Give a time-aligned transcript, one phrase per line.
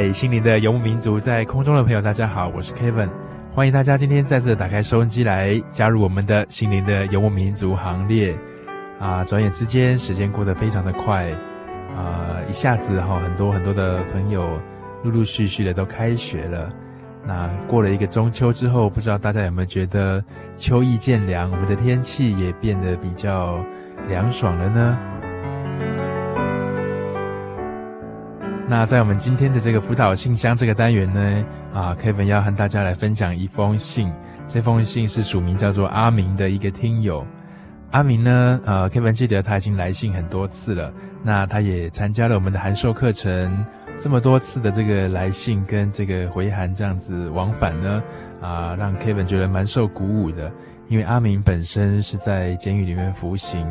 [0.00, 3.10] 嗨，心灵的游牧民族，在空中的朋友，大家好，我是 Kevin，
[3.54, 8.34] 欢迎大家今天再次打开收音机来加入我们的心灵的游牧民族行列。
[8.98, 11.30] 啊，转眼之间，时间过得非常的快，
[11.94, 14.58] 啊，一下子哈，很多很多的朋友
[15.04, 16.72] 陆陆续续的都开学了。
[17.26, 20.24] 那过了一个中秋之后，不知道大家有没有觉得
[20.56, 23.62] 秋意渐凉，我们的天气也变得比较
[24.08, 24.98] 凉爽了呢？
[28.70, 34.12] 那在我们今天的这个辅导信箱这个单元呢，啊，Kevin 要和大家来分享一封信。
[34.46, 37.26] 这封信是署名叫做阿明的一个听友。
[37.90, 40.92] 阿明呢，呃，Kevin 记得他已经来信很多次了。
[41.24, 43.66] 那他也参加了我们的函授课程，
[43.98, 48.00] 这么多次的这个来信跟这个回函这样子往返呢，
[48.40, 50.48] 啊，让 Kevin 觉得蛮受鼓舞的。
[50.86, 53.66] 因为阿明本身是在监狱里面服刑，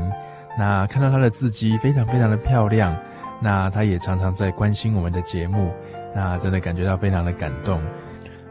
[0.57, 2.93] 那看到他的字迹非常非常的漂亮。
[3.41, 5.71] 那他也常常在关心我们的节目，
[6.13, 7.81] 那真的感觉到非常的感动。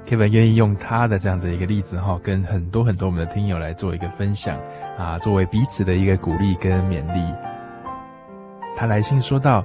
[0.07, 4.59] Kevin 愿意用他的这样子一个例子哈，跟很多很多我们的听友来做一个分享
[4.97, 7.23] 啊，作为彼此的一个鼓励跟勉励。
[8.75, 9.63] 他来信说道：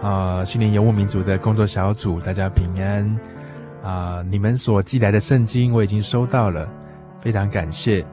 [0.00, 3.18] 啊，心灵游牧民族的工作小组，大家平安
[3.82, 4.22] 啊！
[4.30, 6.68] 你们所寄来的圣经我已经收到了，
[7.20, 8.04] 非常感谢，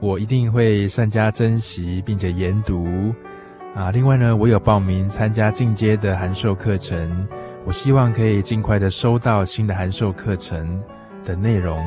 [0.00, 3.14] 我一定会善加珍惜，并且研读。
[3.74, 7.26] 啊，另外呢，我有报名参加进阶的函授课程，
[7.64, 10.82] 我希望可以尽快的收到新的函授课程
[11.24, 11.78] 的内容，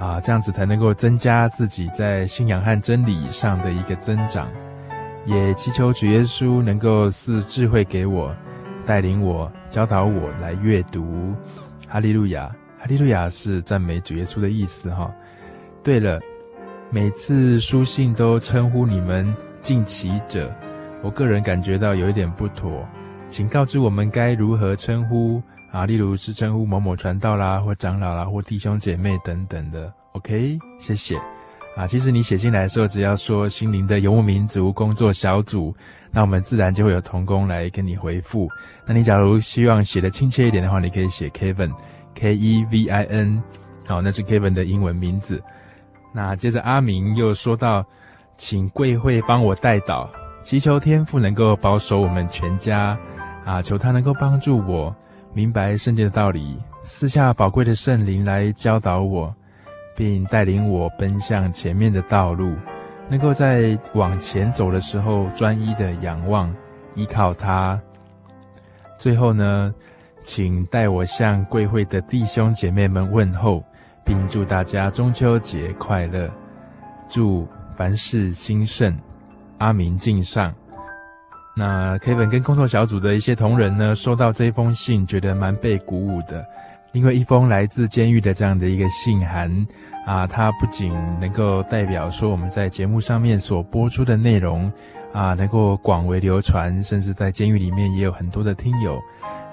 [0.00, 4.48] 啊，这样子才能够增加自己在信仰和真理上的一个增长，
[5.26, 8.34] 也祈求主耶稣能够赐智慧给我，
[8.86, 11.34] 带领我，教导我来阅读。
[11.86, 15.12] 哈利路亚，哈利路亚是赞美主耶稣的意思哈。
[15.84, 16.18] 对了，
[16.88, 20.50] 每次书信都称呼你们敬祈者。
[21.02, 22.86] 我个人感觉到有一点不妥，
[23.28, 25.42] 请告知我们该如何称呼
[25.72, 25.84] 啊？
[25.84, 29.92] 例如是称呼某某传道啦，或长老啦，或弟兄姐妹等等的。
[30.12, 31.20] OK，谢谢。
[31.74, 35.74] 啊，其实你写进来的时候，只要说心灵的游牧民族工作小组，
[36.10, 38.46] 那我们自然就会有同工来跟你回复。
[38.86, 43.42] 那你假如希望写得亲切一点的话，你可以写 Kevin，K E V I N，
[43.86, 45.42] 好，那是 Kevin 的英文名字。
[46.12, 47.82] 那接着阿明又说到，
[48.36, 50.06] 请贵会帮我代祷。
[50.42, 52.98] 祈求天父能够保守我们全家，
[53.44, 54.94] 啊，求他能够帮助我
[55.32, 59.32] 明白圣经的道理，赐下宝贵的圣灵来教导我，
[59.96, 62.54] 并带领我奔向前面的道路，
[63.08, 66.52] 能够在往前走的时候专一的仰望
[66.94, 67.80] 依靠他。
[68.98, 69.72] 最后呢，
[70.22, 73.62] 请代我向贵会的弟兄姐妹们问候，
[74.04, 76.28] 并祝大家中秋节快乐，
[77.08, 77.46] 祝
[77.76, 78.92] 凡事兴盛。
[79.62, 80.52] 阿明敬上。
[81.54, 86.44] 那 K 本跟工作小组的一些同仁呢，收到这封信，觉得蛮被鼓舞的，
[86.90, 89.48] 因为一封来自监狱的这样的一个信函
[90.04, 94.72] 啊，它不仅能够代表说我们在节目上面所播出的内容
[95.12, 99.00] 啊，能够广为流传，甚至在监狱里面也有很多的听友。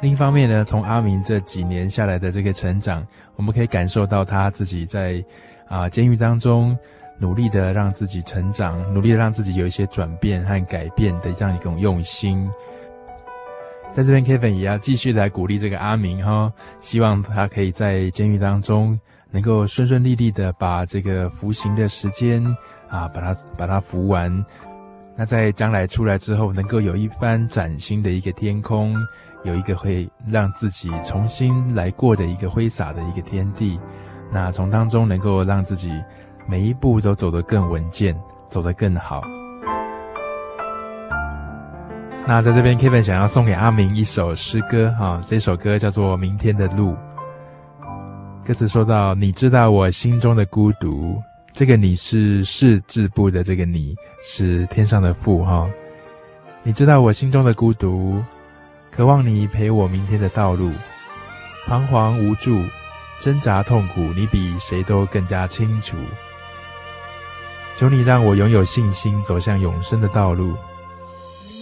[0.01, 3.05] 另一方面呢，从阿明这几年下来的这个成长，
[3.35, 5.23] 我们可以感受到他自己在
[5.67, 6.75] 啊监狱当中。
[7.19, 12.49] 努力的让自己成长，努力的让自己有一些转变和改变的这样一种用心。
[13.91, 18.97] 在这边，Kevin 也要继续来鼓励这个阿明哈，希望他可以在监狱当中
[19.31, 22.43] 能够顺顺利利的把这个服刑的时间
[22.87, 24.45] 啊，把它把它服完。
[25.15, 28.95] 那在将来出来之后，能够有一番崭新的一个天空，
[29.43, 33.77] 有一个会让自己重新来过的一个挥洒的一个天地。
[34.31, 35.91] 那从当中能够让自己
[36.49, 39.21] 每一步都走得更稳健，走得更好。
[42.25, 46.93] 那在这边，Kevin 想要送给阿明一首诗歌，哈，这首歌叫做《明天的路》。
[48.43, 51.21] 歌词说到：“你知道我心中的孤独，
[51.53, 55.69] 这个你是士字部的这个你，是天上的父，哈。
[56.63, 58.19] 你知道我心中的孤独，
[58.89, 60.71] 渴望你陪我明天的道路，
[61.67, 62.59] 彷徨无助，
[63.19, 65.95] 挣扎痛苦，你比谁都更加清楚。
[67.79, 70.53] 求你让我拥有信心，走向永生的道路。”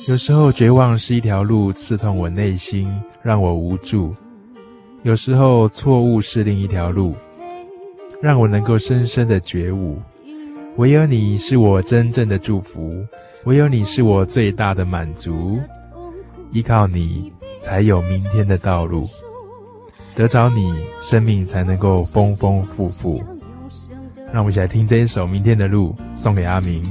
[0.09, 2.91] 有时候绝望是一条路，刺痛我内心，
[3.21, 4.11] 让我无助；
[5.03, 7.13] 有时候错误是另一条路，
[8.19, 10.01] 让我能够深深的觉悟。
[10.77, 12.95] 唯有你是我真正的祝福，
[13.43, 15.59] 唯有你是我最大的满足。
[16.51, 19.03] 依靠你，才有明天的道路。
[20.15, 23.21] 得着你，生命才能够丰丰富富。
[24.31, 26.83] 让我们一起来听这一首《明天的路》，送给阿明。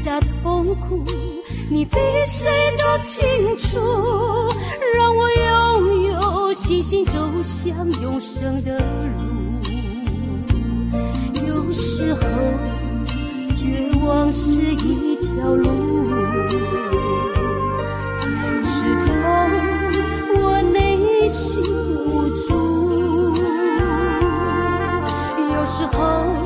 [0.00, 1.04] 加痛苦，
[1.68, 1.96] 你比
[2.26, 3.26] 谁都清
[3.58, 3.78] 楚，
[4.94, 9.24] 让我拥有信心走向永生的路。
[11.46, 12.20] 有时候
[13.56, 15.68] 绝望是一条路，
[18.64, 19.14] 是痛，
[20.40, 21.60] 我内心
[22.06, 23.34] 无助。
[25.54, 26.37] 有时候。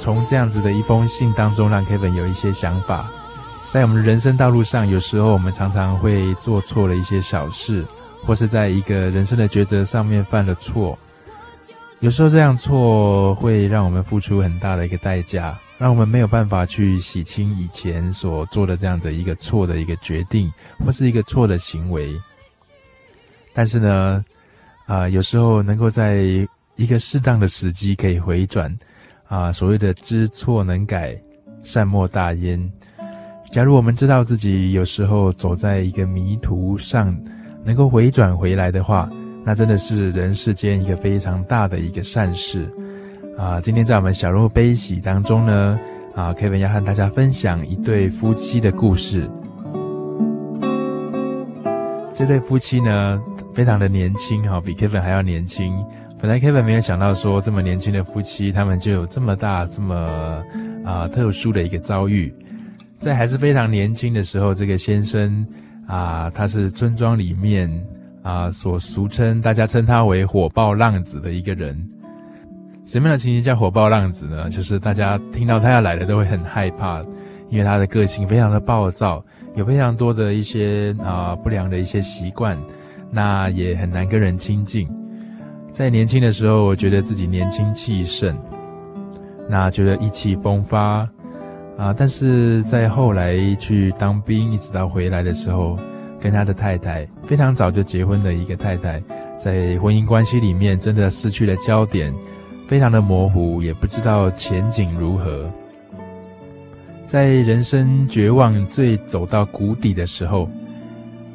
[0.00, 3.06] 从这样子的一封信当中，让 Kevin 有一些想法。
[3.68, 7.84] 在我们人生道路上，有时候我们常常会做错了一些小事，
[8.24, 10.98] 或是在一个人生的抉择上面犯了错。
[12.00, 20.50] 有时候这样错会让我们付出很大的一个代价，让我们没有办法去洗清以前所做的这样子一个错的一个决定，
[20.82, 22.18] 或是一个错的行为。
[23.52, 24.24] 但是呢，
[24.86, 26.22] 啊、有时候能够在
[26.76, 28.74] 一个适当的时机可以回转。
[29.30, 31.16] 啊，所谓的知错能改，
[31.62, 32.60] 善莫大焉。
[33.52, 37.16] 假如我们知道自己有时候走在一个迷途上，
[37.64, 39.08] 能够回转回来的话，
[39.44, 42.68] 那真的是人世间一个非常大的一个善事。
[43.38, 45.78] 啊，今天在我们小鹿悲喜当中呢，
[46.16, 49.30] 啊，Kevin 要和大家分享一对夫妻的故事。
[52.12, 53.22] 这对夫妻呢，
[53.54, 55.72] 非常的年轻，哈，比 Kevin 还要年轻。
[56.20, 60.44] 本来 Kevin 没有想到说，这么年轻的夫妻，他们就有这么大、这么
[60.84, 62.32] 啊、特殊的一个遭遇。
[62.98, 65.46] 在还是非常年轻的时候，这个先生
[65.86, 67.70] 啊、他是村庄里面
[68.22, 71.74] 啊、所俗称大家称他为火爆浪子的一个人。
[72.84, 74.50] 什么样的情形叫火爆浪子呢？
[74.50, 77.02] 就是大家听到他要来了都会很害怕，
[77.48, 79.24] 因为他的个性非常的暴躁，
[79.54, 82.58] 有非常多的一些啊、不良的一些习惯，
[83.10, 84.86] 那也很难跟人亲近。
[85.72, 88.36] 在年轻的时候，我觉得自己年轻气盛，
[89.48, 91.08] 那觉得意气风发
[91.78, 95.78] 啊、但是在后来去当兵，一直到回来的时候，
[96.20, 99.02] 跟他的太太非常早就结婚的一个太太，
[99.38, 102.12] 在婚姻关系里面真的失去了焦点。
[102.68, 105.50] 非常的模糊，也不知道前景如何。
[107.04, 110.48] 在人生绝望最走到谷底的时候，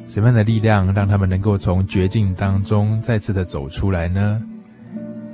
[0.06, 4.40] 什么样的力量让他们能够从绝境当中再次的走出来呢？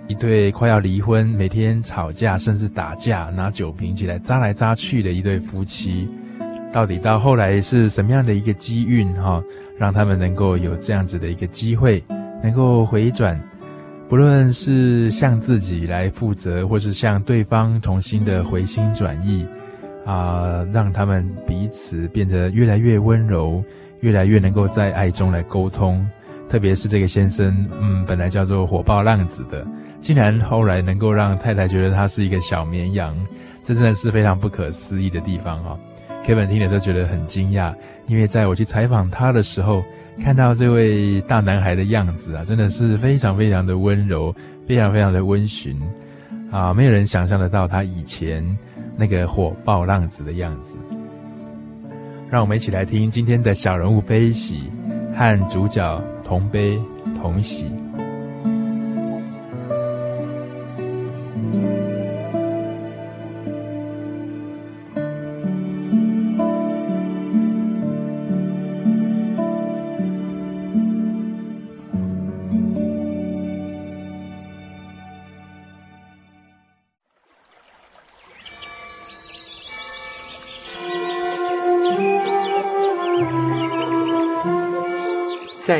[0.09, 6.09] 一对快要离婚、每天吵架甚至打架、拿酒瓶起来扎来扎去的一对夫妻，
[6.73, 9.43] 到底到后来是什么样的一个机运哈，
[9.79, 12.02] 让他们能够有这样子的一个机会，
[12.43, 13.41] 能够回转？
[14.09, 19.47] 不论是向自己来负责，或是向对方重新的回心转意，
[20.05, 23.64] 啊、让他们彼此变得越来越温柔，
[24.03, 26.07] 越来越能够在爱中来沟通。
[26.49, 29.67] 特别是这个先生，嗯，本来叫做火爆浪子的，
[29.99, 33.17] 竟然后来能够让太太觉得他是一个小绵羊，
[33.63, 35.81] 这真的是非常不可思议的地方啊、哦。
[36.27, 37.75] Kevin 听了都觉得很惊讶，
[38.07, 39.83] 因为在我去采访他的时候。
[40.23, 44.31] 看到这位大男孩的样子啊，真的是非常非常的温柔，
[44.69, 45.75] 非常非常的温驯
[46.51, 46.75] 啊！
[46.75, 48.45] 没有人想象得到他以前
[48.95, 50.77] 那个火爆浪子的样子。
[52.33, 54.62] 让我们一起来听今天的小人物悲喜，
[55.15, 56.81] 和主角同悲
[57.21, 57.67] 同喜。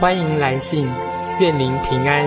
[0.00, 0.88] 欢迎来信，
[1.40, 2.24] 愿您平安。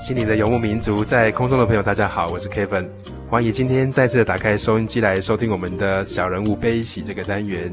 [0.00, 2.88] 心灵的游牧民族，在空中的朋友，大家好，我是 Kevin。
[3.32, 7.72] 欢迎今天再次打开收音机来收听我们的小人物悲喜这个单元。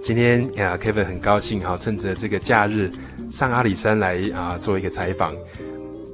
[0.00, 2.88] 今天呀，Kevin 很高兴哈，趁着这个假日
[3.28, 5.34] 上阿里山来啊做一个采访。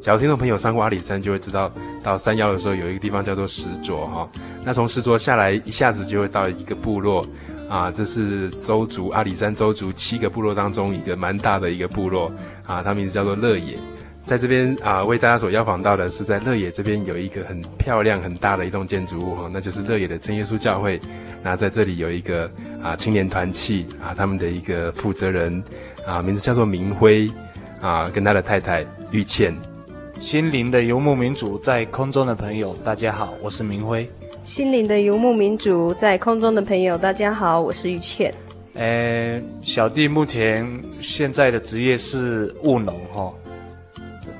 [0.02, 1.70] 假如听众朋友上过阿里山，就会知道
[2.02, 4.26] 到山腰的时候有一个地方叫做石卓哈。
[4.64, 7.22] 那从石卓下来，一下子就会到一个部落
[7.68, 12.32] 啊，这是周族阿里山周族七个部落当中一个蛮大的一个部落
[12.66, 13.76] 啊，它名字叫做乐野。
[14.24, 21.00] 在这边啊，为大家所邀访到的是在乐野这边有一个很漂亮、很大的一栋建筑物哈，那就是乐野的真耶稣教会。
[21.42, 22.50] 那在这里有一个
[22.82, 25.62] 啊青年团契啊，他们的一个负责人
[26.06, 27.28] 啊，名字叫做明辉
[27.80, 29.54] 啊，跟他的太太玉倩。
[30.20, 34.08] 心灵的游牧民族在空中的朋友，大家好，我是明辉。
[34.44, 38.32] 心灵的游牧民族在空中的朋友，大家好，我是玉倩。
[38.74, 40.66] 呃，小弟目前
[41.00, 43.32] 现在的职业是务农哈。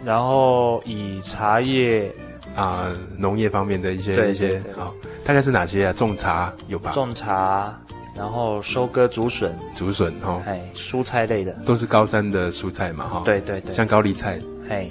[0.04, 2.12] 然后以茶叶
[2.56, 4.92] 啊，农业方面的一些一些啊，
[5.25, 5.92] 大概是哪些啊？
[5.92, 6.90] 种茶有吧？
[6.92, 7.75] 种茶，
[8.14, 13.23] 然后收割竹笋，竹笋哈，哎，蔬菜类的，都是高山的蔬菜嘛哈。
[13.25, 14.88] 对对对，像高丽菜，哎，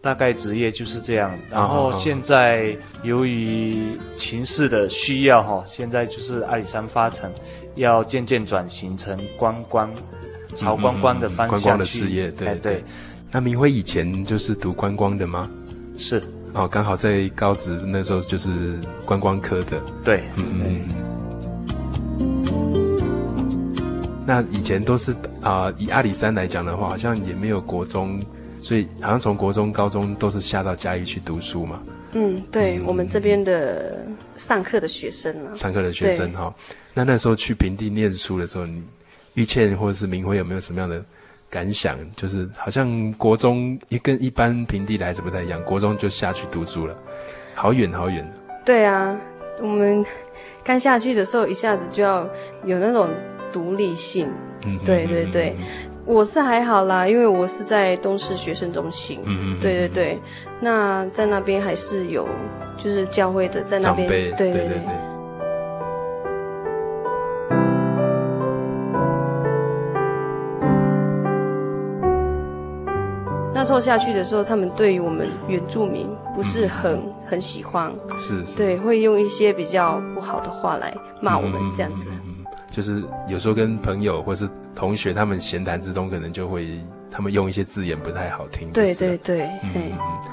[0.00, 1.38] 大概职业就是这样。
[1.50, 7.30] 然后现在由于情势的需要哈，现在就是阿里山发展
[7.76, 9.92] 要渐渐转型成观光，
[10.56, 12.82] 朝观光的方向去，观光的事业，对对。
[13.34, 15.50] 那明辉以前就是读观光的吗？
[15.98, 16.22] 是
[16.52, 19.82] 哦，刚好在高职那时候就是观光科的。
[20.04, 20.80] 对，嗯嗯。
[24.24, 25.10] 那以前都是
[25.42, 28.22] 啊、呃，以阿里山来讲的话，好像也没有国中，
[28.60, 31.82] 所以好像从国中、高中都是下到嘉义去读书嘛。
[32.12, 36.54] 嗯，对，嗯、我们这边的上课的学生啊，上课的学生哈。
[36.94, 38.80] 那那时候去平地念书的时候，你
[39.34, 41.04] 玉倩或者是明辉有没有什么样的？
[41.54, 41.96] 感想？
[42.16, 46.96] 就是好像国中也跟一般平地的孩子不太一样，国中就下去读书了，
[47.54, 48.28] 好远好远。
[48.64, 49.16] 对啊，
[49.60, 50.04] 我们
[50.64, 52.28] 刚下去的时候，一下子就要
[52.64, 53.08] 有那种
[53.52, 54.28] 独立性。
[54.66, 55.54] 嗯，对对对。
[56.06, 59.20] 我是还好啦，因为我是在东势学生中心。
[59.24, 59.60] 嗯嗯。
[59.60, 60.18] 对对对，
[60.60, 62.28] 那在那边还是有，
[62.76, 64.06] 就是教会的在那边。
[64.08, 64.80] 对对对对。
[73.64, 77.90] 那时候下去的时候，他们对于我们原住民不是很、嗯、很喜欢。
[78.18, 78.54] 是，是。
[78.56, 82.10] 对，会用一些比较不好的话来骂我们这样子。
[82.10, 86.78] 嗯就是有时候跟朋友或是同学他们闲谈之中，可能就会
[87.10, 88.70] 他们用一些字眼不太好听。
[88.72, 89.92] 对对对，嗯嗯。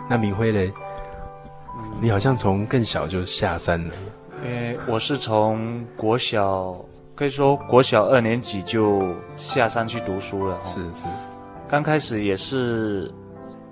[0.10, 0.70] 那明辉嘞，
[2.02, 3.94] 你好像从更小就下山了。
[4.44, 6.76] 因为我是从国小，
[7.16, 9.02] 可以说国小二年级就
[9.38, 10.60] 下山去读书了。
[10.66, 11.06] 是是。
[11.70, 13.10] 刚开始也是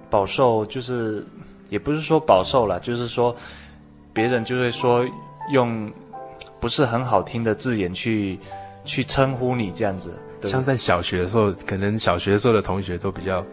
[0.10, 1.26] 饱受，就是
[1.70, 3.36] 也不是说饱受了，就是说
[4.14, 5.06] 别人就会说
[5.52, 5.92] 用
[6.60, 8.40] 不是很好听的字眼去。
[8.86, 13.46] 去称呼你这样子，像在小学的时候，可能小学的时候的同学都比较，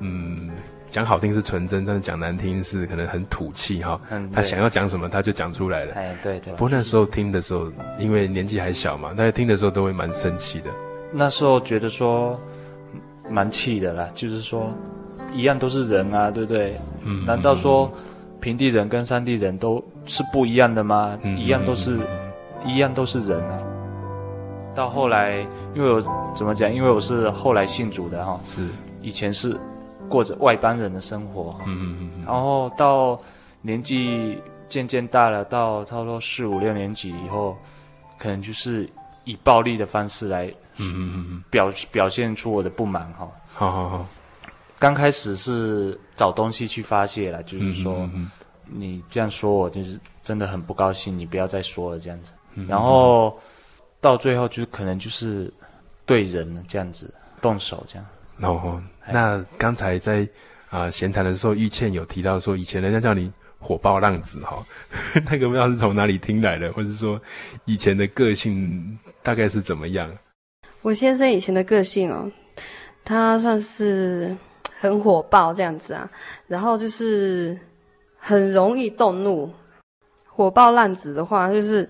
[0.00, 0.50] 嗯，
[0.90, 3.98] 讲好听是纯真，但是讲难听是可能很土气哈。
[4.10, 5.94] 嗯，他想要讲什么他就讲出来了。
[5.94, 6.52] 哎，对对。
[6.54, 10.70] 不过那时候听的时候，因为年纪还小嘛，大家听的时候都会蛮生气的。
[11.12, 12.38] 那时候觉得说，
[13.30, 14.70] 蛮气的啦，就是说，
[15.32, 16.78] 一样都是人啊，对不对？
[17.02, 17.24] 嗯。
[17.26, 17.90] 难道说
[18.40, 21.18] 平地人跟山地人都是不一样的吗？
[21.22, 21.98] 嗯，一样都是，
[22.64, 23.58] 一样都是人啊。
[24.74, 25.40] 到后来，
[25.74, 26.00] 因为我
[26.34, 26.72] 怎么讲？
[26.72, 28.68] 因为我是后来信主的哈，是
[29.02, 29.58] 以前是
[30.08, 33.18] 过着外邦人的生活，嗯嗯嗯，然后到
[33.60, 37.56] 年纪渐渐大了，到差不多四五六年级以后，
[38.18, 38.88] 可能就是
[39.24, 43.28] 以暴力的方式来，嗯嗯嗯，表表现出我的不满哈。
[43.52, 44.06] 好好好，
[44.78, 48.30] 刚开始是找东西去发泄了，就是说，嗯嗯，
[48.66, 52.32] 你这样说我就是真的很不高兴，你不要再说了这样子，
[52.68, 53.38] 然后。
[54.00, 55.52] 到最后就是可能就是
[56.06, 57.12] 对人这样子
[57.42, 58.06] 动手这样。
[58.42, 60.24] 哦，那刚才在
[60.70, 64.64] 啊闲谈的时候，玉倩有提到说，以前人家叫你火爆浪子哈，
[65.28, 67.20] 那个不知道是从哪里听来的，或者说
[67.64, 70.08] 以前的个性大概是怎么样？
[70.82, 72.30] 我先生以前的个性哦，
[73.04, 74.32] 他算是
[74.78, 76.10] 很火爆这样子啊，
[76.46, 77.58] 然后就是
[78.16, 79.52] 很容易动怒。
[80.26, 81.88] 火爆浪子的话，就是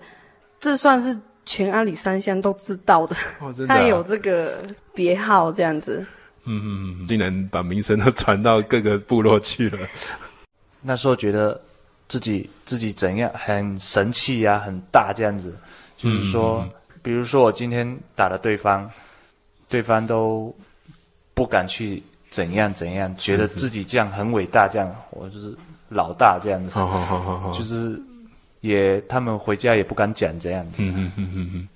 [0.61, 1.18] 这算是。
[1.51, 6.05] 全阿里山乡都知道的，哦真的啊、他有这个别号这样子。
[6.44, 6.68] 嗯嗯
[7.01, 9.79] 嗯，竟然把名声都传到各个部落去了。
[10.83, 11.59] 那时候觉得
[12.07, 15.57] 自己自己怎样很神气呀、啊，很大这样子。
[15.96, 16.70] 就是说，嗯、
[17.03, 18.87] 比如说我今天打了对方，
[19.70, 20.55] 对方都
[21.33, 25.56] 不敢去怎样怎样，觉得自己这样很伟大，这样我就是
[25.88, 26.70] 老大这样子。
[26.70, 28.00] 好好好好好，就是。
[28.60, 30.82] 也，他们回家也不敢讲这样子。
[30.82, 31.68] 嗯嗯嗯嗯嗯。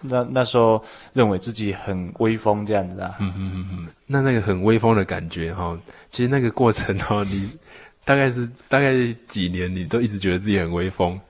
[0.00, 0.80] 那那时候
[1.12, 3.16] 认为自己很威风这样子啊。
[3.18, 3.88] 嗯嗯嗯嗯。
[4.06, 5.76] 那那个很威风的感觉哈，
[6.12, 7.50] 其实那个过程哈，你
[8.06, 8.92] 大概是大概
[9.26, 11.20] 几年，你都一直觉得自己很威风。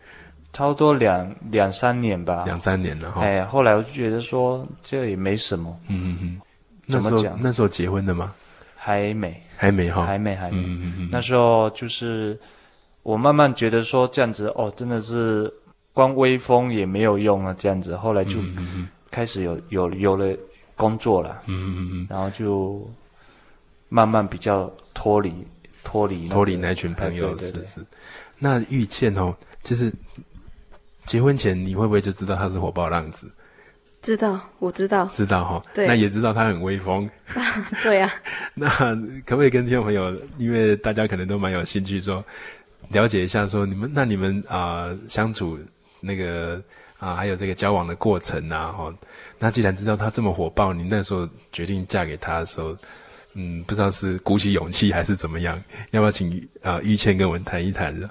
[0.53, 2.45] 差不多两两三年吧。
[2.45, 3.23] 两三年了哈。
[3.23, 5.75] 哎，后来我就觉得说这也没什么。
[5.89, 6.41] 嗯嗯嗯。
[6.85, 8.35] 那时候那时候结婚的吗？
[8.89, 9.43] 还没。
[9.57, 10.07] 还没哈。
[10.07, 10.59] 还没还没。
[10.59, 11.09] 嗯嗯嗯。
[11.13, 12.39] 那时候就是。
[13.05, 15.51] 我慢慢觉得说这样子哦，真的是
[15.95, 17.97] 光威风也没有用啊，这样子。
[17.97, 18.35] 后来就
[19.11, 20.37] 开始有有有了
[20.77, 22.87] 工作了，嗯嗯嗯，然后就
[23.89, 25.33] 慢慢比较脱离
[25.85, 27.81] 脱离脱离那群朋友，是是。
[28.39, 29.91] 那玉倩哦，就是
[31.07, 33.31] 结婚前你会不会就知道他是火爆浪子？
[34.01, 35.63] 知道，我知道，知道哈。
[35.75, 37.09] 对，那也知道他很威风。
[37.83, 38.13] 对呀。
[38.55, 38.69] 那
[39.27, 42.25] 可不可以跟听众朋友，因为大家可能都蛮有兴趣说。
[42.91, 45.59] 了解一下，说你们那你们啊、呃、相处
[46.01, 46.55] 那个
[46.99, 48.95] 啊、呃、还有这个交往的过程啊，哈，
[49.39, 52.75] 那既然知道他这么火爆，你那时候决定嫁给他的时候，
[53.35, 58.09] 嗯，不知道是鼓起勇气还是怎么样，要不要请啊、呃、玉倩跟我们谈一谈呢？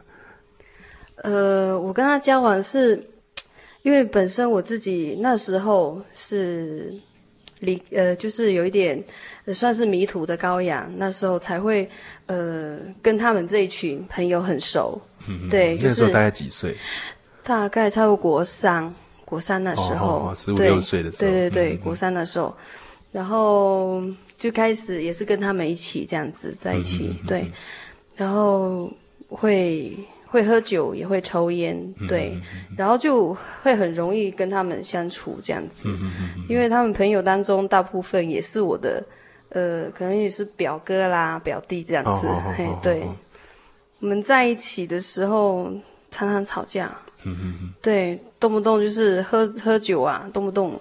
[1.23, 3.03] 呃，我跟他交往是
[3.87, 6.93] 因为本身我自己那时候是。
[7.59, 9.03] 离呃，就是有一点，
[9.51, 11.89] 算是迷途的羔羊，那时候才会
[12.27, 15.01] 呃跟他们这一群朋友很熟。
[15.27, 16.77] 嗯，对，就是、那时候大概几岁？
[17.41, 18.93] 大概差不多国三，
[19.25, 21.31] 国三那时候，十五六岁的时候。
[21.31, 22.55] 对对对，嗯、国三那时候，
[23.11, 24.03] 然后
[24.37, 27.51] 就开始也是跟他们一起这样子在一起，嗯、对，
[28.15, 28.87] 然后
[29.29, 29.97] 会。
[30.29, 32.37] 会喝酒，也会抽烟，对，
[32.77, 35.89] 然后就会很容易跟他们相处这样子，
[36.49, 39.03] 因为他们朋友当中大部分也是我的，
[39.49, 42.27] 呃，可能也是表哥啦、表弟这样子。
[42.27, 43.03] 哦哦哦哦嘿，对，
[43.99, 45.71] 我们在一起的时候
[46.11, 46.91] 常常吵架。
[47.81, 50.79] 对，动不动就是喝喝酒啊，动不动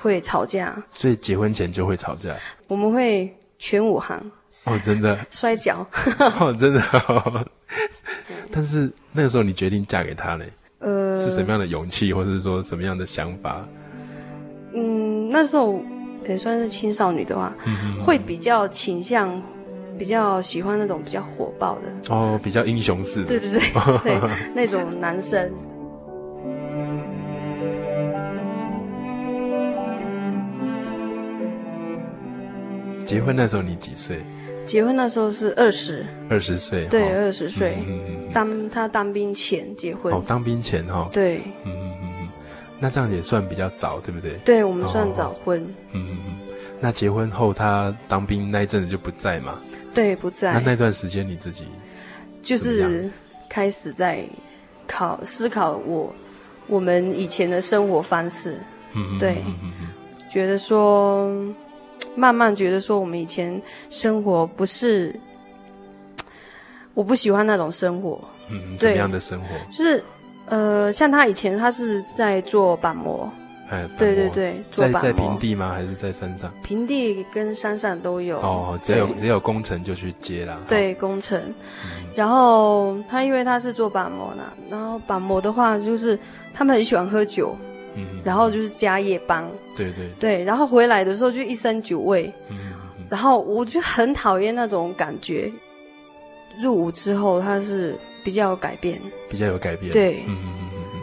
[0.00, 0.80] 会吵架。
[0.92, 2.36] 所以结婚前就会吵架。
[2.68, 4.30] 我们会全武行。
[4.64, 5.18] 哦，真的。
[5.30, 5.86] 摔跤。
[6.38, 7.46] 哦，真的、哦。
[8.52, 10.50] 但是那个时候你决定嫁给他嘞？
[10.80, 13.66] 呃，是什么样的勇气，或者是说什么样的想法？
[14.72, 15.80] 嗯，那时候
[16.28, 17.52] 也算是青少女的话，
[18.00, 19.42] 会比较倾向，
[19.98, 23.60] 比较喜欢那种比较火爆的哦，比较英雄式的，对对对，
[24.02, 25.50] 对那种男生。
[33.04, 34.22] 结婚那时候你几岁？
[34.64, 37.78] 结婚那时候是二十，二十岁，对，二十岁。
[37.86, 38.30] 嗯嗯嗯。
[38.32, 40.12] 当他当兵前结婚。
[40.14, 41.08] 哦，当兵前哈。
[41.12, 41.38] 对。
[41.64, 42.28] 嗯嗯嗯嗯，
[42.78, 44.34] 那这样也算比较早，对不对？
[44.44, 45.60] 对，我们算早婚。
[45.92, 46.36] 嗯嗯嗯。
[46.78, 49.60] 那结婚后他当兵那一阵子就不在嘛？
[49.92, 50.52] 对，不在。
[50.52, 51.64] 那那段时间你自己？
[52.40, 53.10] 就是
[53.48, 54.24] 开始在
[54.86, 56.14] 考思考我
[56.68, 58.56] 我们以前的生活方式。
[58.92, 59.18] 嗯嗯。
[59.18, 59.42] 对。
[60.30, 61.28] 觉得说。
[62.14, 65.14] 慢慢觉得说，我们以前生活不是，
[66.94, 68.20] 我不喜欢那种生活。
[68.50, 69.46] 嗯，什么样的生活？
[69.70, 70.02] 就是，
[70.46, 73.30] 呃，像他以前他是在做板模。
[73.70, 75.00] 哎，对对对，做板模。
[75.00, 75.70] 在在平地吗？
[75.72, 76.52] 还是在山上？
[76.64, 78.40] 平地跟山上都有。
[78.40, 80.58] 哦，只要有只要有工程就去接啦。
[80.66, 81.40] 对，工程。
[82.16, 86.18] 然后他因为他是做板模呢，然后板模的话就是
[86.52, 87.56] 他们很喜欢喝酒。
[87.94, 92.72] 嗯，然后就是加夜班，对对对，然后回来的时候就一身酒味，嗯，
[93.08, 95.50] 然后我就很讨厌那种感觉。
[96.60, 101.00] 入伍之后，他是比较有改变，比较有改变，对，嗯嗯嗯嗯。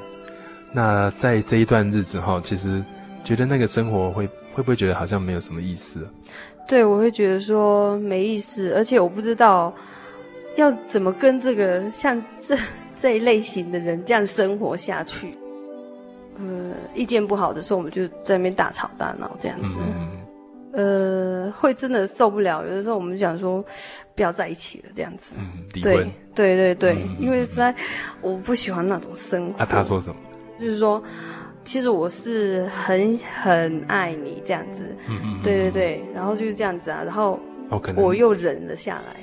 [0.74, 2.84] 那在这一段日子哈，其实
[3.24, 6.08] 觉得那个生活会会不会觉得好像没有什么意思？
[6.68, 9.74] 对，我会觉得说没意思，而且我不知道
[10.58, 12.58] 要怎么跟这个像这
[13.00, 15.30] 这一类型的人这样生活下去。
[16.40, 19.80] 呃，意见不好的时候，我们就在那边大吵大闹这样子。
[20.74, 22.64] 嗯、呃，会真的受不了。
[22.64, 23.64] 有的时候我们想说，
[24.16, 25.36] 不要在一起了这样子。
[25.40, 25.48] 嗯。
[25.74, 27.74] 对对对对，嗯、因为实在
[28.22, 29.60] 我不喜欢那种生活。
[29.60, 30.16] 啊，他说什么？
[30.60, 31.02] 就是说，
[31.64, 34.96] 其实我是很很爱你这样子。
[35.10, 35.40] 嗯嗯。
[35.42, 37.40] 对对对，然后就是这样子啊，然后
[37.96, 39.16] 我又忍了下来。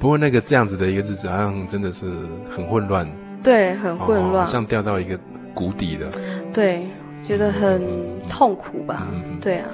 [0.00, 2.06] 不过那个这样子的一个日子，好像真的是
[2.50, 3.08] 很混乱。
[3.42, 5.18] 对，很混乱，好像掉到一个。
[5.58, 6.06] 谷底的，
[6.54, 6.86] 对，
[7.26, 7.82] 觉得很
[8.28, 9.08] 痛苦吧？
[9.10, 9.66] 嗯、对啊。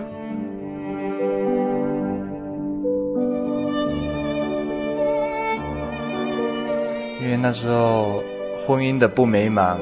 [7.20, 8.22] 因为那时候
[8.66, 9.78] 婚姻的不美满，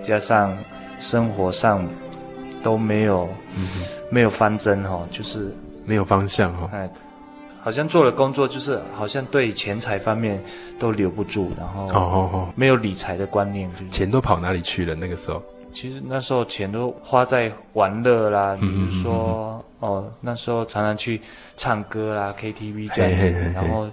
[0.00, 0.56] 加上
[0.98, 1.86] 生活上
[2.62, 3.68] 都没有，嗯、
[4.10, 6.70] 没有方针哈，就是没有方向哈。
[6.72, 6.88] 哎，
[7.62, 10.42] 好像做了工作，就是好像对钱财方面
[10.78, 14.94] 都留不住，然后没有理财的观念，就是，钱都跑哪里去了？
[14.96, 15.40] 那个时候。
[15.72, 21.18] 其实那时候钱都花在玩乐啦，比如说、嗯、哦，那时候常常去
[21.56, 23.52] 唱歌啦，KTV 这样子，嘿嘿嘿。
[23.52, 23.88] 然后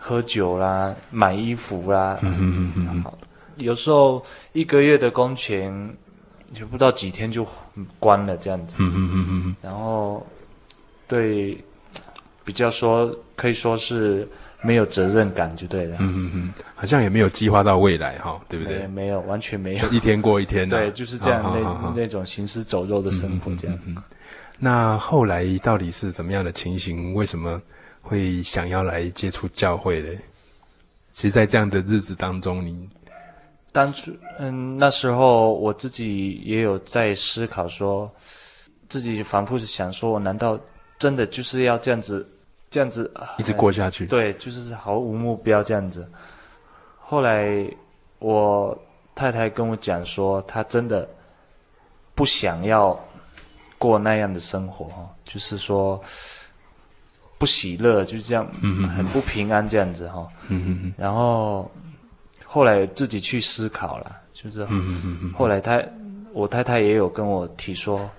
[0.00, 3.04] 喝酒啦，买衣服啦，嗯嗯嗯嗯，
[3.58, 4.20] 有时候
[4.52, 5.96] 一个月的工钱
[6.52, 7.46] 就不到几天就
[8.00, 10.26] 关了这样子，嗯嗯嗯嗯，然后
[11.06, 11.56] 对，
[12.46, 14.26] 比较说可以说是。
[14.62, 18.84] 没有责任感就对了，嗯嗯嗯，好像也没有计划到未来哈，对不对？
[18.86, 23.78] 没，有，完全没有，一天过一天的，对，就是这样那那种行尸走肉的生活这样。
[23.84, 24.02] 嗯，嗯，嗯，
[24.58, 27.14] 那后来到底是怎么样的情形？
[27.14, 27.62] 为什么
[28.00, 30.08] 会想要来接触教会呢？
[31.12, 32.88] 其实，在这样的日子当中，你
[33.70, 38.14] 当初嗯，那时候我自己也有在思考说，说
[38.88, 40.58] 自己反复是想说，我难道
[40.98, 42.26] 真的就是要这样子？
[42.68, 46.06] 这样子一直过下去，对，就是毫无目标这样子。
[46.98, 47.64] 后来
[48.18, 48.76] 我
[49.14, 51.08] 太太跟我讲说，她真的
[52.14, 52.98] 不想要
[53.78, 56.02] 过那样的生活哈，就是说
[57.38, 60.28] 不喜乐，就这样，嗯，很不平安这样子哈。
[60.98, 61.70] 然后
[62.44, 64.66] 后来自己去思考了，就是，
[65.36, 65.82] 后来她
[66.32, 68.10] 我太太也有跟我提说。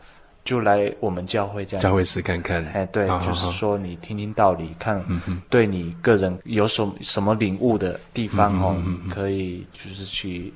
[0.47, 2.63] 就来我们教会这样，教会试看看。
[2.67, 5.05] 哎，对，哦、就是说你听听道理，哦、看
[5.49, 10.53] 对你个人有什么什么领悟的地方哦，嗯、可以就是去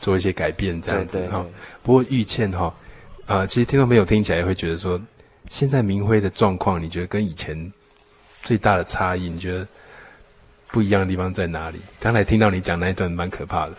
[0.00, 1.46] 做一些改变这样子哈、哦。
[1.84, 2.64] 不过玉倩哈，
[3.26, 5.00] 啊、呃，其实听众朋友听起来也会觉得说，
[5.48, 7.72] 现在明辉的状况，你觉得跟以前
[8.42, 9.64] 最大的差异，你觉得
[10.72, 11.78] 不一样的地方在哪里？
[12.00, 13.72] 刚才听到你讲那一段蛮可怕的，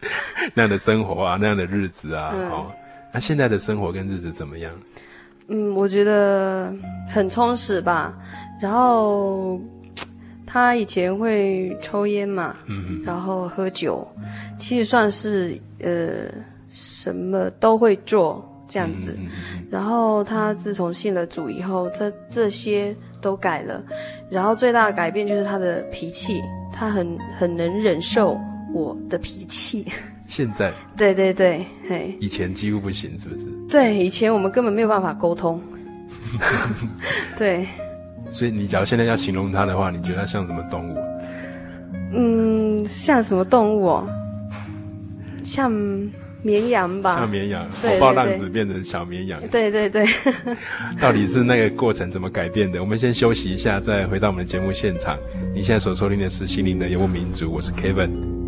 [0.54, 2.72] 那样的生活啊，那样的日子啊，嗯、哦。
[3.12, 4.72] 那、啊、现在的生活跟日子怎么样？
[5.48, 6.72] 嗯，我觉得
[7.08, 8.16] 很充实吧。
[8.60, 9.60] 然后
[10.46, 12.56] 他以前会抽烟嘛，
[13.04, 14.06] 然后喝酒，
[14.58, 16.26] 其实算是呃
[16.70, 19.16] 什么都会做这样子。
[19.18, 23.82] 嗯嗯，然后他自从信了主以后，他这些都改了。
[24.30, 26.40] 然后最大的改变就是他的脾气，
[26.72, 28.38] 他很很能忍受
[28.72, 29.84] 我的脾气。
[30.30, 30.72] 现在？
[30.96, 32.16] 对对对，嘿。
[32.20, 33.46] 以前几乎不行，是不是？
[33.68, 35.60] 对，以前我们根本没有办法沟通。
[37.36, 37.66] 对。
[38.30, 40.96] 所以你假如现在要形容它的话，你觉得它像什么动物？
[42.14, 44.08] 嗯，像什么动物哦？
[45.42, 45.72] 像
[46.42, 47.16] 绵羊吧。
[47.16, 49.40] 像绵羊，火爆浪子变成小绵羊。
[49.50, 50.06] 对对对。
[51.00, 52.80] 到底是那个过程怎么改变的？
[52.80, 55.18] 我们先休息一下，再回到我们的节目现场。
[55.52, 58.39] 你现在所收听的是心灵的游牧民族，我是 Kevin。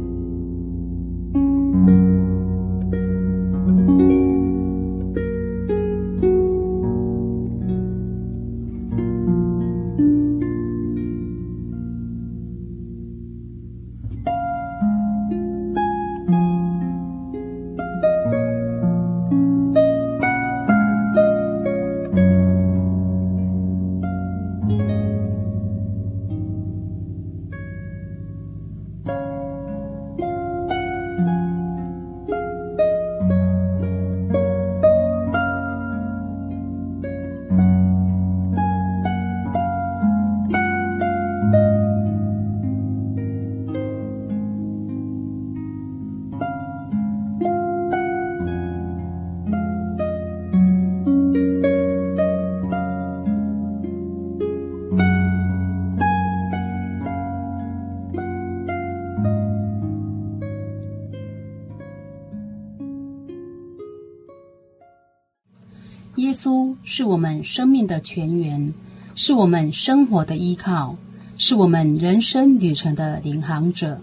[67.13, 68.73] 我们生命的泉源，
[69.15, 70.97] 是我们生活的依靠，
[71.37, 74.01] 是我们人生旅程的领航者。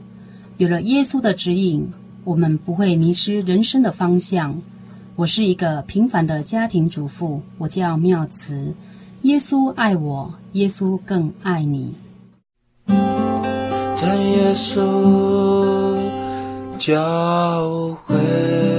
[0.57, 1.91] 有了耶稣的指引，
[2.23, 4.61] 我们不会迷失人生的方向。
[5.15, 8.75] 我是一个平凡的家庭主妇，我叫妙慈。
[9.23, 11.95] 耶稣爱我，耶稣更爱你。
[12.85, 15.97] 在耶稣
[16.77, 18.78] 教会。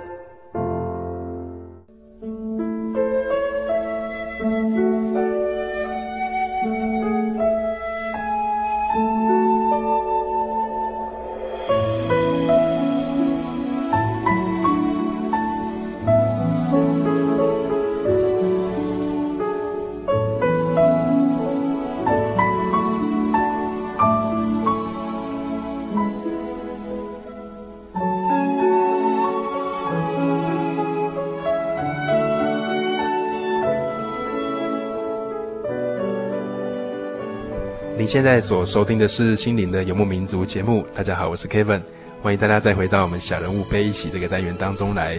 [38.11, 40.85] 现在所收听的是《心灵的游牧民族》节目。
[40.93, 41.79] 大家好，我是 Kevin，
[42.21, 45.17] 欢迎大家再回到我们小人物悲喜这个单元当中来。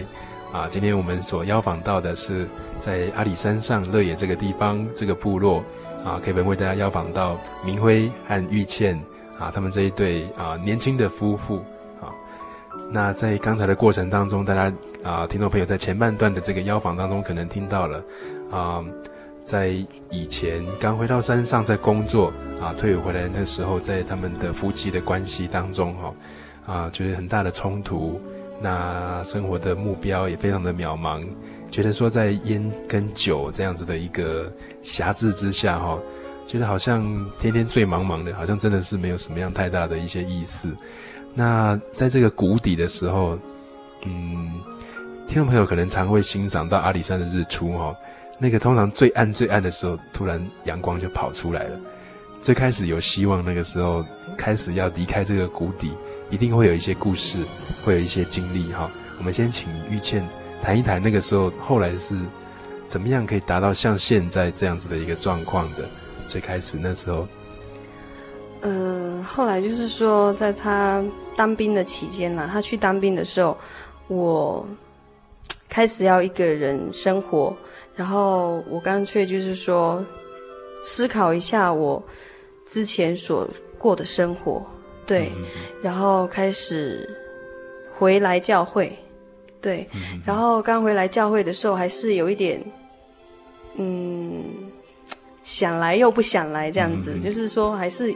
[0.51, 2.45] 啊，今天我们所邀访到的是
[2.77, 5.63] 在阿里山上乐野这个地方这个部落。
[6.05, 8.95] 啊，Kevin 为大家邀访到明辉和玉倩
[9.39, 11.55] 啊，他们这一对啊年轻的夫妇。
[11.99, 12.13] 啊，
[12.91, 14.71] 那在刚才的过程当中，大家
[15.03, 18.03] 啊听众朋友在前半段的这个邀访当中，可能听到了
[18.51, 18.85] 啊。
[19.43, 19.75] 在
[20.09, 22.31] 以前刚回到山上，在工作
[22.63, 26.13] 啊，退伍回来那时候，在他们的夫妻的关系当中，哈，
[26.65, 28.21] 啊，觉得很大的冲突，
[28.61, 31.27] 那生活的目标也非常的渺茫，
[31.69, 34.49] 觉得说在烟跟酒这样子的一个
[34.81, 35.99] 挟制之下，哈，
[36.47, 37.03] 觉得好像
[37.41, 40.69] 天天醉茫茫的，好像真的是没有什么样太大的一些意思。
[41.35, 43.37] 那在这个谷底的时候，
[44.05, 44.53] 嗯，
[45.27, 47.93] 听众朋友可能常会欣赏到阿里山的日出，哈。
[48.39, 51.79] 那个通常最暗最暗的时候，突然阳光就跑出来了。
[52.43, 54.03] 最开始有希望，那个时候
[54.37, 55.93] 开始要离开这个谷底，
[56.29, 57.37] 一定会有一些故事，
[57.85, 58.91] 会有一些经历哈。
[59.17, 60.27] 我们先请玉倩
[60.61, 62.17] 谈一谈那个时候，后来是
[62.85, 65.85] 怎么样可以达到像现在这样子的一个状况的？
[66.27, 67.25] 最开始那时候，
[68.59, 71.01] 呃，后来就是说，在他
[71.37, 73.57] 当兵的期间呢，他去当兵的时候，
[74.09, 74.67] 我
[75.69, 77.55] 开始要一个人生活，
[77.95, 80.03] 然后我干脆就是说，
[80.83, 82.03] 思考一下我
[82.65, 84.65] 之前所过的生活，
[85.05, 85.43] 对，嗯、
[85.81, 87.09] 然后开始
[87.97, 88.97] 回来教会，
[89.61, 92.63] 对，嗯、然后刚回来教会的时候，还是有一点，
[93.75, 94.43] 嗯。
[95.45, 98.15] 想来又不想来，这样子，嗯、就是说还是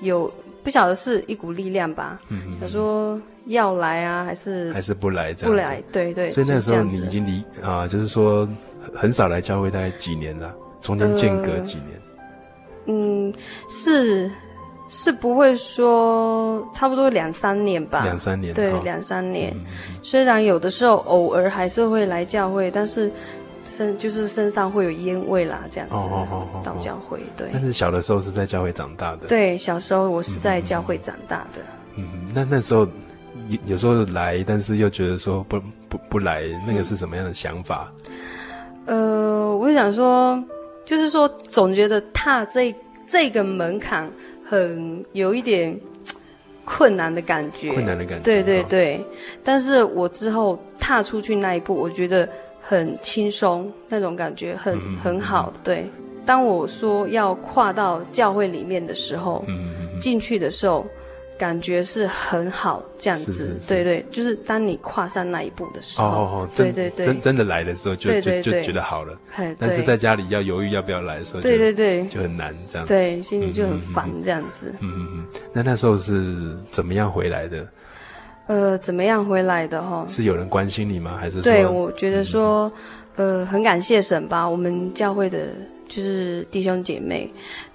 [0.00, 0.28] 有
[0.64, 2.20] 不晓得是一股力量吧。
[2.28, 5.48] 嗯，想说要来啊，还是还是不来这样子？
[5.48, 6.28] 不来，对对。
[6.28, 8.48] 所以那时候你已经离啊，就是说
[8.92, 10.52] 很少来教会，大概几年了？
[10.80, 11.90] 中间间隔几年？
[11.94, 12.05] 呃、
[12.86, 13.32] 嗯，
[13.68, 14.30] 是
[14.88, 18.02] 是不会说差不多两三年吧？
[18.04, 19.52] 两三年，对，两三年。
[19.54, 19.64] 嗯、
[20.02, 23.10] 虽然有的时候偶尔还是会来教会，但是。
[23.68, 25.96] 身就是身上会有烟味啦，这样子。
[25.96, 26.62] 哦哦哦哦。
[26.64, 27.48] 到教会，对。
[27.52, 29.26] 但是小的时候是在教会长大的。
[29.26, 31.60] 对，小时候我是在教会长大的。
[31.96, 32.86] 嗯，那那时候
[33.48, 37.92] 有有时候来，但是又觉得说不不不来，那个是什么样的想法？
[38.84, 40.40] 呃，我想说，
[40.86, 42.74] 就是说总觉得踏这
[43.06, 44.10] 这个门槛
[44.42, 45.78] 很有一点
[46.64, 47.70] 困难的感觉。
[47.74, 48.24] 困难的感觉。
[48.24, 49.04] 对对对，
[49.44, 52.26] 但是我之后踏出去那一步，我觉得。
[52.68, 55.52] 很轻松，那种感觉很很好。
[55.62, 55.88] 对，
[56.24, 59.44] 当我说要跨到教会里面的时候，
[60.00, 60.84] 进去的时候，
[61.38, 63.58] 感觉是很好，这样子。
[63.68, 69.18] 对对，就是当你跨上那一步的时候，哦对对对，真真的来的时候，就就就觉得好了。
[69.58, 72.94] 但是在家里要犹豫要不要来的时候，对对对，就很难这样子。
[72.94, 74.72] 对，心里就很烦这样子。
[74.80, 75.26] 嗯嗯嗯。
[75.52, 77.68] 那那时候是怎么样回来的？
[78.46, 80.06] 呃，怎么样回来的哈？
[80.08, 81.16] 是有人关心你吗？
[81.18, 81.42] 还是说？
[81.42, 82.70] 对，我觉得说，
[83.16, 84.48] 嗯、呃，很感谢神吧。
[84.48, 85.48] 我们教会的，
[85.88, 87.28] 就是弟兄姐妹，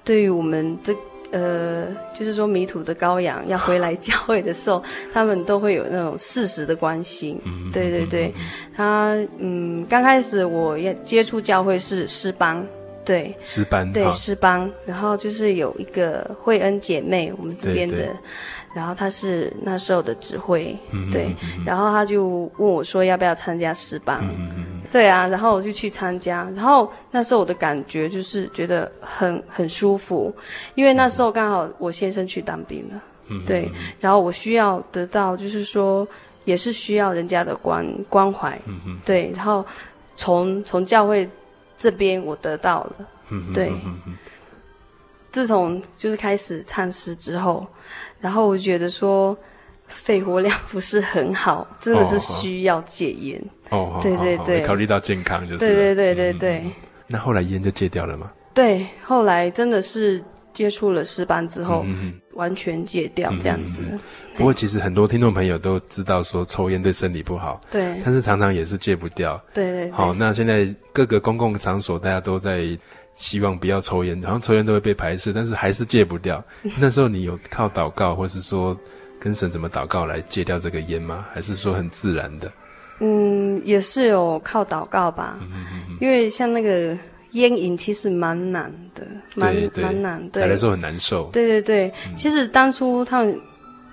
[0.05, 0.95] 对于我们的，
[1.31, 7.39] 呃，就是说迷途的羔羊要回来教会的时候，他们都会有那种适时的关心。
[7.45, 8.33] 嗯，对对对，
[8.75, 12.65] 他嗯，刚开始我要接触教会是诗班，
[13.05, 17.95] 对，诗班，对诗班，然后就是有一个惠恩姐妹，我们这边的。
[17.95, 18.15] 对对。
[18.73, 30.33] 然后他是那时候的指挥，嗯、对，嗯、然后他就问我说要不要参加诗班，嗯、哼对啊，然后我就去参加，然后那时候我的感觉就是觉得很很舒服，
[30.75, 36.05] 因为那时候刚好我先生去当兵了，嗯、对，然后我需要得到就是说
[36.43, 38.59] 也是需要人家的关关怀，
[39.05, 39.65] 对，然后
[40.15, 41.29] 从从教会
[41.77, 42.95] 这边我得到了，
[43.29, 43.71] 嗯、对，
[45.31, 47.65] 自从就是开始唱诗之后。
[48.21, 49.35] 然后我觉得说，
[49.93, 53.41] 肺活量不是很好，真的是需要戒烟。
[53.69, 55.59] 哦，对对对，考虑到健康就是。
[55.59, 56.65] 对对对对对。
[57.07, 58.31] 那后来烟就戒掉了吗？
[58.53, 60.23] 对，后来真的是
[60.53, 61.85] 接触了诗班之后，
[62.33, 63.83] 完全戒掉这样子。
[64.35, 69.41] 不过其实很多听众朋友都知道说抽烟对身体不好，对，但是常常也是戒不掉。
[69.53, 69.91] 对对。
[69.91, 72.77] 好，那现在各个公共场所大家都在。
[73.13, 76.43] 希望不要抽烟，好像抽烟都会被排斥，但是还是戒不掉。
[76.79, 78.75] 那时候你有靠祷告，或是说
[79.21, 81.25] 跟神怎么祷告来戒掉这个烟吗？
[81.31, 82.51] 还是说很自然的？
[82.99, 85.37] 嗯，也是有靠祷告吧。
[85.39, 86.97] 嗯哼哼哼，因为像那个
[87.33, 89.05] 烟瘾其实蛮难的，
[89.35, 90.29] 蛮蛮难。
[90.29, 91.29] 对，来的时候很难受。
[91.31, 93.39] 对对对，嗯、其实当初他们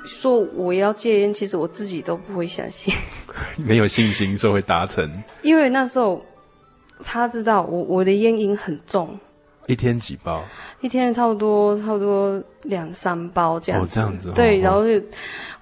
[0.06, 2.92] 说我要戒烟，其实我自己都不会相信，
[3.56, 5.22] 没有信心就会达成。
[5.42, 6.24] 因为那时候。
[7.04, 9.16] 他知道我我的烟瘾很重，
[9.68, 10.42] 一天几包？
[10.80, 13.86] 一天差不多差不多两三包这样子。
[13.86, 14.32] 哦，这样子。
[14.34, 15.00] 对，然后就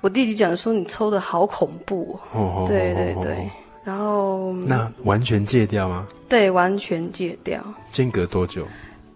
[0.01, 2.19] 我弟弟讲说，你抽的好恐怖。
[2.33, 3.51] 哦，对对对。
[3.83, 6.07] 然后那完全戒掉吗？
[6.29, 7.63] 对，完全戒掉。
[7.93, 8.67] 间隔多久？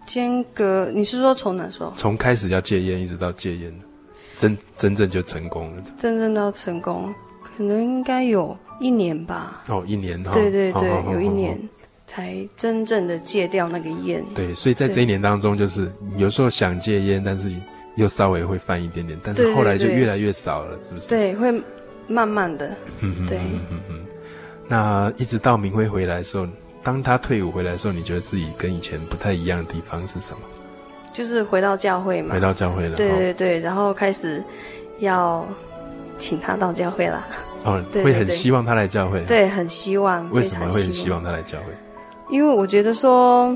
[0.05, 1.91] 间隔，你是说从哪时候？
[1.95, 3.73] 从开始要戒烟一直到戒烟，
[4.37, 5.83] 真真正就成功了。
[5.99, 9.61] 真正到成功，可能应该有一年吧。
[9.67, 10.31] 哦，一年哈。
[10.31, 11.59] 对对对，有一年。
[12.11, 14.21] 才真正的戒掉那个烟。
[14.35, 17.55] 对，所以在这一年当中，就是有时候想戒烟，但是
[17.95, 21.07] 又稍微会犯一点点，但是后来就越来越少了，是不是？
[21.07, 21.63] 对，会
[22.09, 22.69] 慢慢的。
[22.99, 23.39] 嗯，对。
[23.89, 24.01] 嗯。
[24.67, 26.45] 那一直到明辉回来的时候，
[26.83, 30.39] 当他退伍回来的时候，你觉得自己跟以前不太一样的地方是什么？
[31.13, 32.33] 就是回到教会嘛。
[32.33, 32.97] 回到教会了。
[32.97, 34.43] 对对对，然后开始
[34.99, 35.47] 要
[36.19, 37.25] 请他到教会了。
[37.63, 39.21] 哦， 会很希望他来教会。
[39.21, 40.29] 对，很希望。
[40.31, 41.73] 为什么会很希望他来教会？
[42.31, 43.55] 因为我觉得说，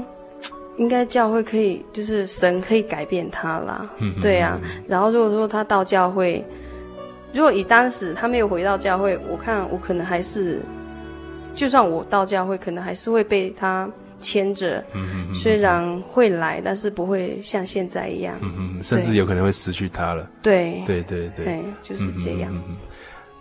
[0.77, 3.89] 应该教会可以，就是神可以改变他啦。
[3.99, 4.61] 嗯，对呀、啊。
[4.87, 6.43] 然后如果说他到教会，
[7.33, 10.59] 如果以当时他没有回到教会，我看我可能还是，
[11.53, 14.83] 就算我到教会，可能还是会被他牵着。
[14.93, 15.35] 嗯嗯。
[15.35, 18.35] 虽然会来，但是不会像现在一样。
[18.83, 20.29] 甚至有可能会失去他了。
[20.41, 20.83] 对。
[20.85, 21.63] 对对对。
[21.81, 22.51] 就是这样。
[22.53, 22.75] 嗯哼。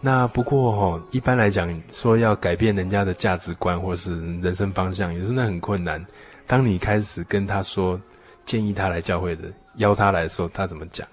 [0.04, 6.04] 那不过哦，一般来讲，说要改变人家的价值观或是人生方向，有时候那很困难。
[6.46, 7.98] 当你开始跟他说，
[8.44, 9.44] 建议他来教会的，
[9.76, 11.08] 邀他来的时候，他怎么讲？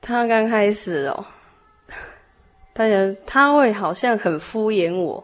[0.00, 1.24] 他刚开始哦，
[2.74, 5.22] 他觉他会好像很敷衍我，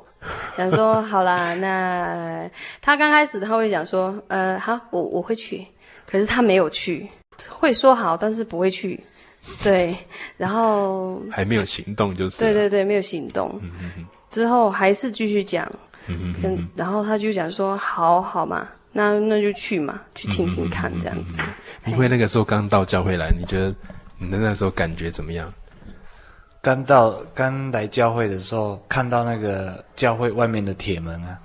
[0.57, 2.49] 想说好啦，那
[2.81, 5.67] 他刚开始他会讲说，呃，好，我我会去，
[6.09, 7.09] 可是他没有去，
[7.49, 9.03] 会说好，但是不会去，
[9.63, 9.97] 对，
[10.37, 15.71] 然后还没有行动就是，对对对，没有行动，嗯、哼哼之后还是继续讲，
[16.07, 21.39] 嗯哼哼然后他就讲说，好好嘛，那那就去嘛，去听听看这样子。
[21.87, 23.75] 因为那个时候刚到教会来，你觉得？
[24.21, 25.53] 你的那时候感觉怎么样？
[26.61, 31.39] 刚到刚来教会的时候，看到那个教会外面的铁门啊，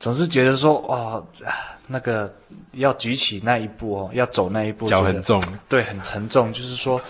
[0.00, 1.22] 总是觉得说哇，
[1.86, 2.34] 那个
[2.72, 6.52] 要举起那一步哦，要走那一步，脚很重，对，很沉重。
[6.52, 7.00] 就是说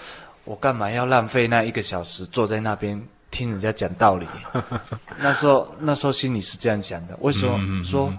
[0.44, 4.26] 我干嘛要浪费那一个小时坐在那边听人家讲道理？
[5.18, 7.16] 那时候那时候心里是这样想的。
[7.20, 8.12] 为什么嗯嗯嗯说，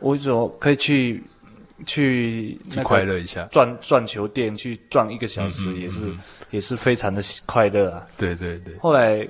[0.00, 1.22] 为什么可以去？
[1.86, 6.18] 去去快乐一下，转转球店去转一个小时，也是、嗯、
[6.50, 8.06] 也是非常的快乐啊。
[8.16, 8.78] 对对对。
[8.78, 9.28] 后来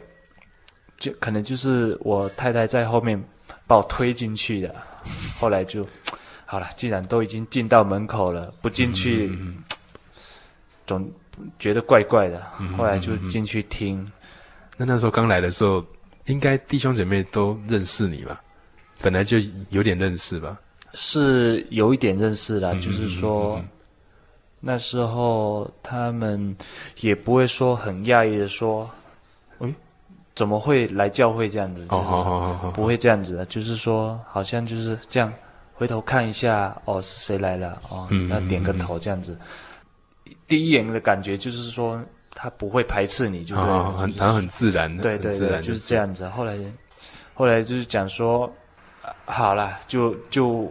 [0.98, 3.20] 就可能就是我太太在后面
[3.66, 4.74] 把我推进去的，
[5.38, 5.86] 后来就
[6.44, 6.68] 好了。
[6.76, 9.62] 既然都已经进到门口了，不进去、嗯、
[10.86, 11.10] 总
[11.58, 12.42] 觉得怪怪的。
[12.76, 14.00] 后来就进去听。
[14.00, 14.12] 嗯、
[14.76, 15.84] 那那时候刚来的时候，
[16.26, 18.40] 应该弟兄姐妹都认识你吧？
[19.02, 19.38] 本来就
[19.70, 20.58] 有点认识吧。
[20.92, 23.68] 是有一点认识啦，嗯、就是说、嗯、
[24.60, 26.56] 那时候他们
[27.00, 29.03] 也不会说很讶异的说，嗯，
[30.34, 31.86] 怎么会来教会这样子？
[31.90, 35.32] 哦，不会这样子的，就是说好像就是这样，
[35.74, 37.80] 回头看一下，哦，是谁来了？
[37.88, 39.38] 哦，那点个头这样子、
[40.26, 40.34] 嗯。
[40.46, 42.00] 第一眼的感觉就是说
[42.34, 46.28] 他不会排斥你，就很他很自然的，对对对，就是这样子。
[46.28, 46.58] 后来
[47.34, 48.52] 后来就是讲说，
[49.24, 50.70] 好了，就就。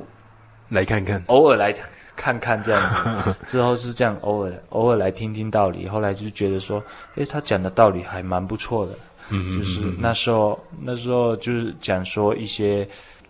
[0.69, 1.71] 来看看，偶尔来
[2.15, 2.81] 看看这样
[3.23, 5.87] 子，之后是这样，偶尔偶尔来听听道理。
[5.87, 6.83] 后来就觉得说，
[7.13, 8.93] 诶，他讲的道理还蛮不错的。
[9.33, 12.87] 嗯，就是那时候那时候就是讲说一些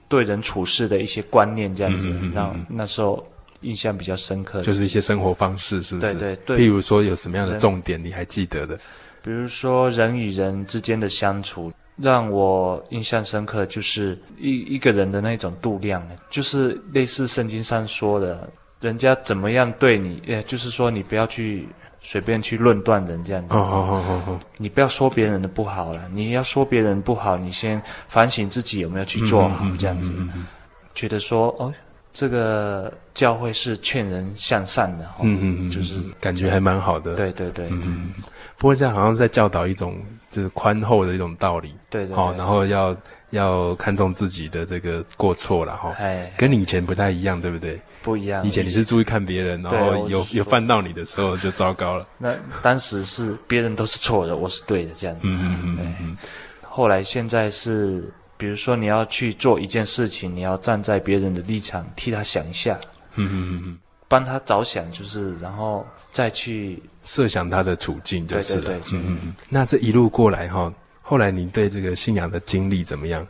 [0.07, 3.25] 对人处事的一些观念这样子，嗯、让那时候
[3.61, 4.61] 印象比较深刻。
[4.61, 6.13] 就是一些生活方式，是不是？
[6.13, 6.57] 对对对。
[6.59, 8.77] 譬如说有什么样的重点你还记得的？
[9.23, 11.71] 比如说人与人之间的相处。
[11.95, 18.49] 让我印象深刻，就是一一个人的那种度量，就是类似圣经上说的，
[18.81, 21.67] 人家怎么样对你，呃，就是说你不要去
[22.03, 23.55] 随便去论断人这样子。
[23.55, 30.11] 哦哦哦哦，你不要说别人的不好了，你要说别人不好，你先反省自己有没有去做好这样子。
[30.11, 30.45] 嗯嗯嗯嗯嗯、
[30.93, 31.73] 觉得说，哦，
[32.11, 37.15] 这个教会是劝人向善的，嗯嗯嗯，就是感觉还蛮好的。
[37.15, 37.81] 对对对，嗯。
[37.85, 38.13] 嗯
[38.55, 39.97] 不过这样好像在教导一种
[40.29, 42.95] 就是宽厚的一种道理，对对，对，哦，然后要
[43.31, 47.77] 要看重自己的这个过错了哈，哎，跟你以前不太一样，对不对？
[48.03, 52.05] 不一样，以前你是注意看别人，然后有有犯到你的时候就糟糕了。
[52.19, 55.21] 那当时是别人都是错的，我是对的这样子。
[55.23, 56.17] 嗯嗯嗯嗯嗯。
[56.61, 58.03] 后来现在是，
[58.37, 62.77] 比如说你要去做一件事情，你要站在别人的立场替他想一下，
[63.15, 63.77] 嗯嗯嗯嗯，
[64.07, 65.83] 帮他着想，就是然后。
[66.13, 68.61] 再去设想他的处境就是了。
[68.61, 69.35] 对对对，嗯嗯。
[69.49, 73.25] 那这一路过来哈，后来你对这个信仰的经历怎么样？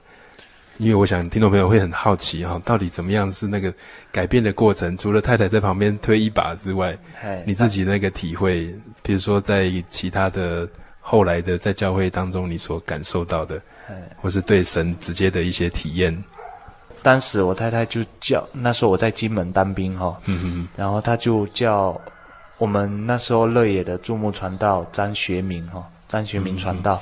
[0.78, 3.74] 因为我想听众朋友会很好奇哈，到底怎么样是那个
[4.12, 4.96] 改变的过程？
[4.98, 6.98] 除了太太在旁边推一把之外，
[7.46, 10.68] 你自己那个体会，比如说在其他的
[11.00, 13.62] 后来的在教会当中你所感受到的，
[14.18, 16.24] 或是对神直接的一些体验。
[17.02, 22.00] 当时我太太就叫，那时候我在金门当兵哈，嗯嗯，然后他就叫。
[22.60, 27.02] 我们那时候乐野的注目传道张学明哈，张学明传道，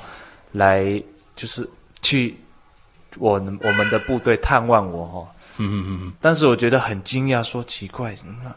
[0.50, 1.00] 来
[1.36, 1.68] 就是
[2.00, 2.34] 去
[3.18, 5.34] 我我们的部队探望我哈。
[5.58, 6.12] 嗯嗯嗯。
[6.20, 8.52] 但是我觉得很惊讶，说奇怪，那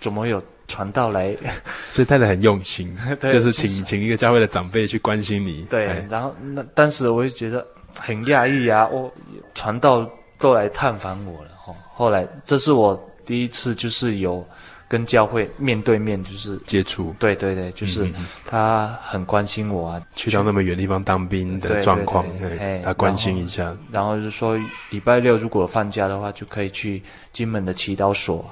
[0.00, 1.36] 怎么有传道来？
[1.88, 5.66] 所以太太很用心， 就是请请一个教会的长辈去关心你。
[5.70, 7.66] 对，然后那当时我就觉得
[7.98, 9.12] 很讶异啊，我
[9.54, 11.74] 传道都来探访我了哈。
[11.92, 14.46] 后来这是我第一次就是有。
[14.88, 18.08] 跟教会面对面就是接触，对对对，就是
[18.44, 20.02] 他很关心我啊。
[20.14, 23.76] 去到那么远地方当兵的状况，对，他关心一下。
[23.90, 24.56] 然后，就是说
[24.90, 28.48] 礼拜六如果放假的话，就可以去金门的祈祷所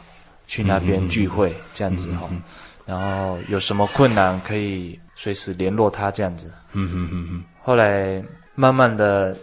[0.47, 2.43] 去那边聚会、嗯、这样子哈、嗯。
[2.85, 6.53] 然后有什么困难可以随时联络他这样子。
[6.73, 7.45] 嗯哼哼哼。
[7.63, 8.23] 后来
[8.55, 9.37] 慢慢的，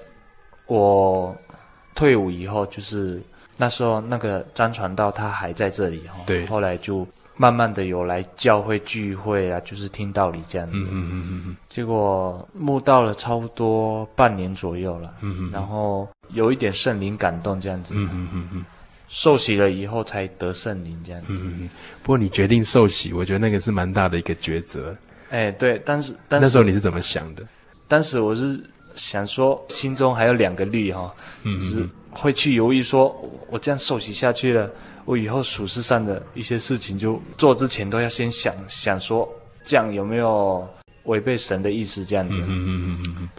[0.67, 1.35] 我
[1.95, 3.21] 退伍以后，就是
[3.62, 6.16] 那时候那个张传道他还在这里哈。
[6.26, 6.45] 对。
[6.47, 7.07] 后来就。
[7.38, 10.74] 慢慢的有来教会聚会啊，就是听道理这样子。
[10.76, 11.57] 嗯嗯嗯嗯。
[11.68, 15.12] 结果慕道了差不多半年左右了。
[15.22, 15.51] 嗯嗯。
[15.51, 17.95] 然后有一点圣灵感动这样子。
[17.97, 18.66] 嗯嗯嗯嗯。
[19.07, 21.28] 受洗了以后才得圣灵这样子。
[21.30, 21.70] 嗯嗯。
[22.03, 24.95] 不过你决定受洗，我觉得那个是蛮大的一个抉择。
[25.32, 27.41] 哎，对，但是但是那时候你是怎么想的？
[27.88, 28.62] 当时我是
[28.93, 31.12] 想说，心中还有两个虑哈。
[31.41, 31.64] 嗯嗯。
[31.64, 33.16] 就是会去犹豫说，
[33.49, 34.70] 我这样受洗下去了。
[35.05, 39.28] 我以后属世上的一些事情，就做之前都要先想想说，
[39.64, 40.68] 这样有没有
[41.05, 42.05] 违背神的意思？
[42.05, 43.30] 这样子，嗯嗯嗯嗯。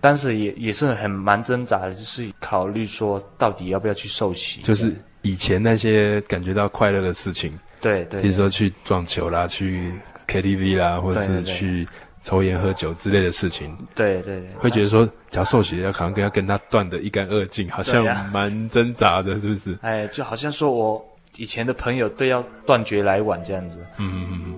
[0.00, 4.60] 当时也也是很蛮挣扎的，就是考虑说，到底要不要去受洗？
[4.62, 9.92] 就是以前那些感觉到快乐的事情，对对，比如说去撞球啦，去
[10.26, 11.86] KTV 啦，或者是去。
[12.22, 19.76] 抽烟喝酒之类的事情，对对对，会觉得说，假如受洗要好像跟要跟他断得一干二净，好像蛮挣扎的，是不是？
[19.82, 21.04] 哎，就好像说我
[21.36, 23.78] 以前的朋友都要断绝来往这样子。
[23.98, 24.54] 嗯嗯嗯。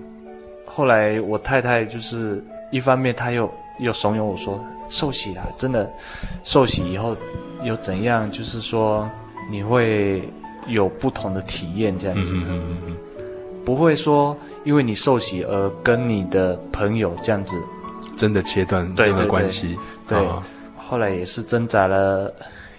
[0.65, 5.89] 后来我太太就是一方面，她又又怂恿我说，受洗啦，真的，
[6.43, 7.17] 受洗以后
[7.63, 9.09] 有怎样，就是说
[9.49, 10.21] 你会
[10.67, 12.33] 有不同的体验这样子。
[12.35, 12.97] 嗯嗯嗯。
[13.65, 17.55] 不会说，因为你受洗而跟你的朋友这样子
[18.17, 19.77] 真的切断任何关系。
[20.07, 20.17] 对，
[20.75, 22.33] 后来也是挣扎了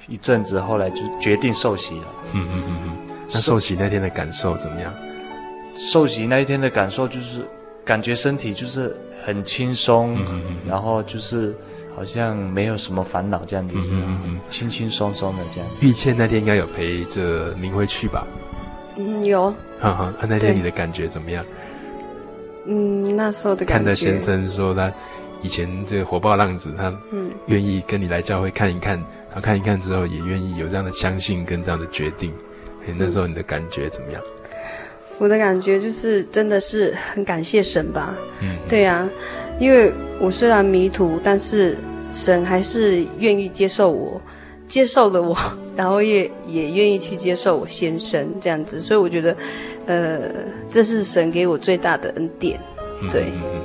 [0.09, 2.07] 一阵子，后来就决定受洗了。
[2.33, 2.97] 嗯嗯嗯嗯。
[3.33, 4.93] 那受洗那天的感受怎么样？
[5.77, 7.47] 受洗那一天的感受就是
[7.85, 11.55] 感觉身体就是很轻松，嗯嗯嗯，然后就是
[11.95, 15.69] 好像没有什么烦恼这样子，嗯嗯嗯，轻轻松松的这样。
[15.81, 18.27] 玉倩那天应该有陪着明辉去吧？
[18.97, 19.53] 嗯，有。
[19.79, 21.45] 哈哈，那天你的感觉怎么样？
[22.67, 23.75] 嗯，那时候的感觉。
[23.75, 24.93] 看的先生说他
[25.43, 28.97] 以前这个火爆浪子，他嗯愿意跟你来教会看一看，
[29.29, 32.33] 然后看一看之后也愿意有这样的相信跟这样的决定。
[32.99, 34.23] 那时候你的感觉怎么样？
[35.19, 38.15] 我的感觉就是真的是很感谢神吧。
[38.41, 39.09] 嗯，对呀，
[39.59, 41.77] 因为我虽然迷途，但是
[42.13, 44.21] 神还是愿意接受我。
[44.69, 45.37] 接受了我，
[45.77, 49.35] 然后也也愿意去接受我先生这样子，所以我觉得，
[49.87, 50.21] 呃，
[50.71, 52.59] 这是神给我最大的恩典。
[53.11, 53.61] 对，嗯嗯嗯，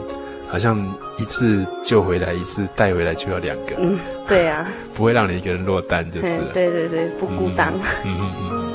[0.48, 0.78] 好像
[1.20, 3.76] 一次救回来，一次带回来就要两个。
[3.80, 3.98] 嗯，
[4.28, 6.38] 对啊， 不会让你一个人落单，就是。
[6.54, 7.74] 对对对，不孤单。
[8.06, 8.71] 嗯嗯嗯。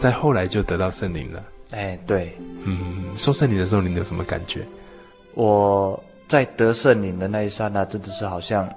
[0.00, 1.42] 那再后来就得到圣灵了。
[1.72, 2.34] 哎，对，
[2.64, 4.64] 嗯，受圣灵的时候，你有什么感觉？
[5.34, 8.68] 我在得圣灵的那一刹那，真的是好像，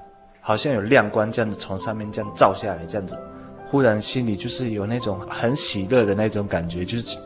[0.42, 3.18] 好像有亮光这样子从上面这样照下来，这样子，
[3.66, 7.18] 忽然心里就是有那种很喜乐的那种感觉，就是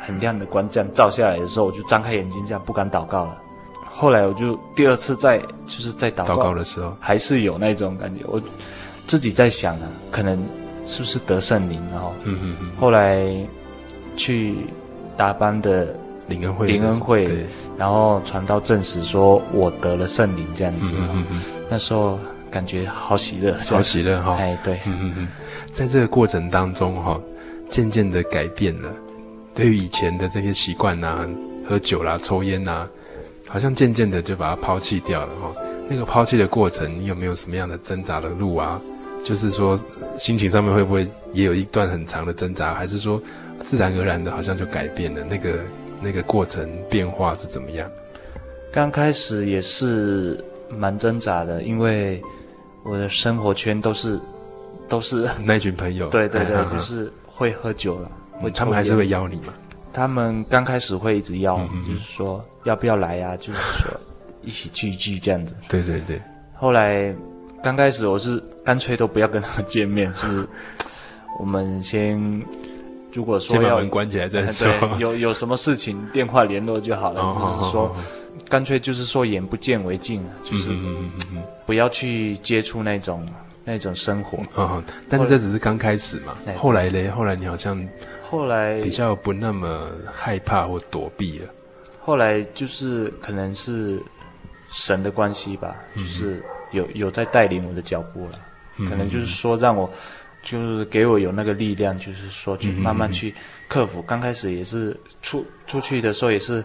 [0.00, 3.40] 很亮的光这样照下来的时候，我就张开眼睛这样不敢祷告了。
[3.88, 8.42] 后来我就第二次在就是在祷告，祷告的时候，还是有那种感觉，我
[9.06, 10.38] 自己在想啊，可能。
[10.86, 11.80] 是不是得圣灵？
[11.90, 13.26] 然后，嗯嗯嗯，后来
[14.16, 14.54] 去
[15.16, 15.94] 达班的
[16.28, 20.92] 灵恩会，灵恩会，然后传到证实说我得了圣灵，这样子。
[20.96, 22.18] 嗯嗯嗯，那时候
[22.50, 24.36] 感觉好喜乐，好喜乐哈、哦。
[24.38, 25.28] 哎，对，嗯嗯嗯，
[25.72, 27.20] 在这个过程当中哈，
[27.68, 28.92] 渐渐的改变了，
[29.54, 31.26] 对于以前的这些习惯呐，
[31.68, 32.86] 喝酒啦、抽烟呐，
[33.48, 35.52] 好像渐渐的就把它抛弃掉了哈。
[35.88, 38.80] 那个抛弃的过程，你有没有什么样的挣扎的路啊？
[39.24, 39.76] 就是说，
[40.18, 43.20] 心情上面会不会也有一段很长的挣扎，还是说
[43.60, 45.24] 自然而然的，好像就改变了？
[45.24, 45.58] 那个
[46.02, 47.90] 那个过程变化是怎么样？
[48.70, 52.22] 刚开始也是蛮挣扎的，因为
[52.84, 54.20] 我的生活圈都是
[54.88, 58.12] 都是 那群朋友，对对对， 就是会喝酒了，
[58.42, 59.54] 会他们还是会邀你吗？
[59.92, 63.36] 他们刚开始会一直邀，嗯、就是说要不要来呀、啊？
[63.38, 63.90] 就是说
[64.42, 65.54] 一起聚一聚这样子。
[65.68, 66.20] 对对对，
[66.54, 67.14] 后来。
[67.62, 70.48] 刚开始我是干脆都不要跟他们见面， 是不是？
[71.38, 72.42] 我们先
[73.12, 77.96] 如果说要门关起来再说，对，有有什么事情电话联络就好了，哦、就是说。
[78.48, 80.76] 干脆就是说眼不见为净，就是
[81.64, 83.26] 不要去接触那种
[83.64, 84.38] 那种生活。
[84.56, 86.36] 嗯，但是这只是刚开始嘛。
[86.58, 87.80] 后来嘞，后来你好像
[88.20, 91.48] 后来比较不那么害怕或躲避了。
[92.00, 94.02] 后来就是可能是
[94.68, 96.42] 神的关系吧，就是
[96.72, 98.40] 有有在带领我的脚步了。
[98.78, 99.90] 可能就是说让我
[100.42, 103.34] 就是给我有那个力量，就是说去慢慢去
[103.68, 104.00] 克服。
[104.02, 106.64] 刚开始也是出出去的时候也是。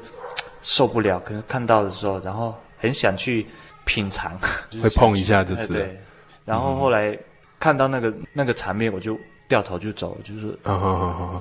[0.62, 3.48] 受不了，可能看到的时候，然后很想去
[3.86, 4.38] 品尝，
[4.70, 5.72] 就是、会碰一下就是。
[5.72, 5.98] 对，
[6.44, 7.18] 然后后来
[7.62, 10.60] 看到那个、嗯、那个场面，我就掉头就走，就是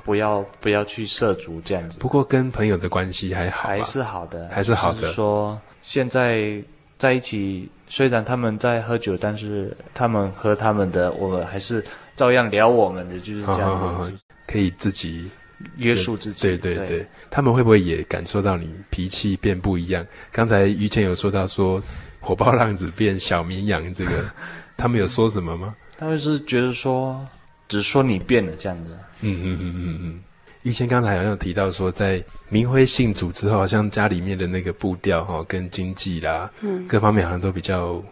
[0.05, 1.99] 不要、不要，去涉足这样子。
[1.99, 5.11] 不过跟朋友的关系还好，还是好的，还是好的。
[5.11, 6.63] 说现在
[6.99, 11.83] 在一起，虽然他们在喝酒，但是他们喝他们的，我们还是
[12.17, 14.13] 照样聊我们的，就是这样
[14.47, 15.31] 可以自己。
[15.77, 20.07] 约束自己，对对对，对，他们会不会也感受到你脾气变不一样？
[20.31, 21.83] 刚才于谦有说到说
[22.21, 24.25] 火爆浪子变小绵羊，这个
[24.79, 25.75] 他们有说什么吗？
[25.97, 27.27] 他们是觉得说，
[27.67, 28.97] 只说你变了这样子。
[29.23, 30.21] 嗯嗯嗯嗯嗯。
[30.69, 38.03] 于谦刚才好像提到说，在明辉信主之后，好像家里面的那个步调哈，跟经济啦，嗯，各方面好像都比较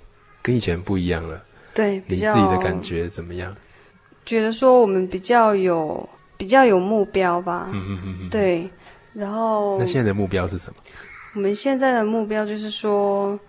[0.43, 1.43] 跟以前不一样了。
[1.75, 3.55] 对，你自己的感觉怎么样？
[4.25, 6.09] 觉得说我们比较有。
[6.39, 8.69] 比较有目标吧，嗯嗯嗯，对，
[9.15, 10.77] 然后那现在的目标是什么？
[11.35, 13.41] 我们现在的目标就是说，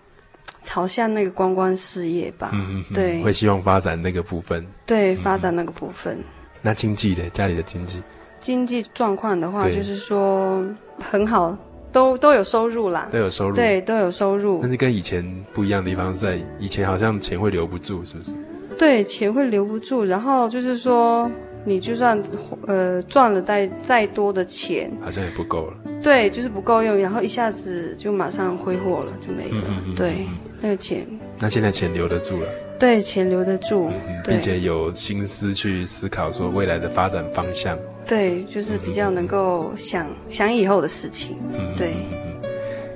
[0.62, 6.16] 朝向那个观光事业吧，嗯嗯，对，会希望发展那个部分，对，发展那个部分。
[6.16, 6.24] 嗯、
[6.62, 8.02] 那经济的家里的经济，
[8.40, 10.64] 经济状况的话，就是说
[10.98, 11.56] 很好，
[11.92, 14.58] 都都有收入啦，都有收入，对，都有收入。
[14.62, 18.34] 但是跟以前不一样的地方在，以前好像钱会留不住，是不是？
[18.78, 21.30] 对，钱会留不住，然后就是说。
[21.64, 22.18] 你就算
[22.66, 25.76] 呃赚了再再多的钱，好像也不够了。
[26.02, 29.66] 对，就是不够用，然后一下子就马上挥霍了，就没了。
[29.68, 31.06] 嗯嗯、对、嗯，那个钱。
[31.38, 32.48] 那现在钱留得住了。
[32.78, 37.76] 对，钱留得住，嗯、并且有心思去思考说未来的发展方向。
[38.08, 41.36] 对，就是比较能够想、嗯、想以后的事情。
[41.52, 41.94] 嗯，对。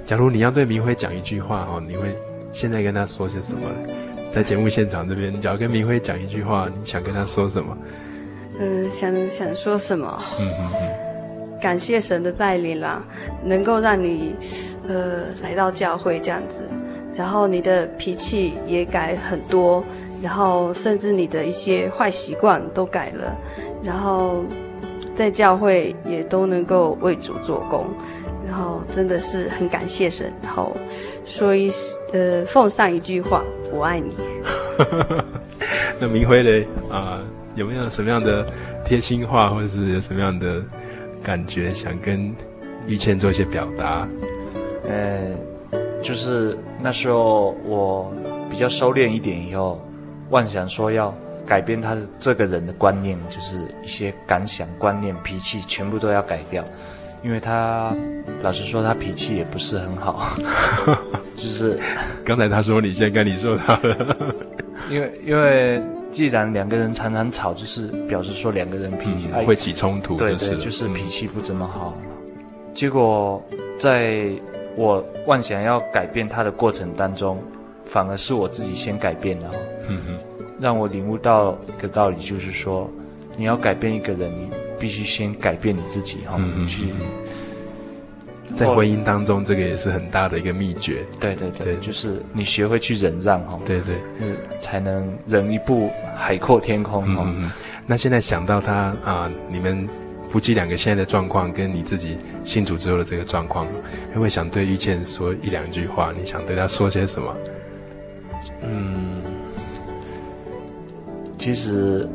[0.04, 2.08] 假如你要对明辉讲一句话哦，你会
[2.50, 3.60] 现在跟他说些什么？
[4.30, 7.76] 在节目现场这边，你只要跟明辉讲一句话，你想跟他说什么？
[8.58, 10.18] 嗯，想想说什么？
[10.40, 13.04] 嗯嗯嗯，感谢神的带领啦，
[13.44, 14.34] 能够让你，
[14.88, 16.64] 呃，来到教会这样子，
[17.14, 19.84] 然后你的脾气也改很多，
[20.22, 23.36] 然后甚至你的一些坏习惯都改了，
[23.82, 24.42] 然后
[25.14, 27.86] 在教会也都能够为主做工，
[28.46, 30.76] 然后真的是很感谢神，然后
[31.24, 31.70] 说一
[32.12, 33.42] 呃奉上一句话，
[33.72, 34.14] 我爱你。
[36.00, 37.20] 那明辉嘞啊？
[37.20, 37.20] 呃
[37.55, 38.46] 有没有什么样的
[38.82, 40.62] 贴心话，或者是有什么样的
[41.22, 42.34] 感觉，想跟
[42.86, 44.09] 玉倩做一些表达？
[44.88, 45.36] 呃，
[46.00, 48.11] 就是那时候我
[48.50, 49.78] 比较收敛一点以后，
[50.30, 51.14] 妄想说要
[51.53, 56.64] 改变他的这个人的观念，就是一些感想、观念、脾气全部都要改掉，
[57.22, 57.94] 因为他
[58.40, 60.34] 老实说，他脾气也不是很好，
[61.36, 61.78] 就是
[62.24, 64.16] 刚才他说你，现在跟你说他了，
[64.88, 65.82] 因为因为。
[66.11, 71.96] 既然两个人常常吵，就是表示说两个人脾气、嗯、会起冲突，对对，就是脾气不怎么好。
[72.74, 73.42] 结果
[73.78, 74.30] 在
[74.76, 77.42] 我妄想要改变他的过程当中，
[77.82, 79.50] 反而是我自己先改变了，
[79.88, 80.18] 嗯哼，
[80.62, 82.88] 让我领悟到一个道理，就是说
[83.36, 84.48] 你要改变一个人，你
[84.78, 86.86] 必须先改变你自己，哈、嗯嗯，去。
[88.54, 91.04] 在婚姻当中，这个也是很大的一个秘诀。
[91.18, 93.58] 对对对，对就是你学会去忍让哈。
[93.64, 97.04] 对对，嗯，才能忍一步海阔天空。
[97.08, 97.50] 嗯嗯。
[97.84, 99.88] 那现在想到他啊、呃，你们
[100.28, 106.12] 夫妻两个现在的状况，跟你自己信主之后的这个状况，会不会想对玉倩说一两句话？
[106.16, 107.36] 你想对他说些什么？
[108.62, 109.11] 嗯，
[111.43, 112.09] 其实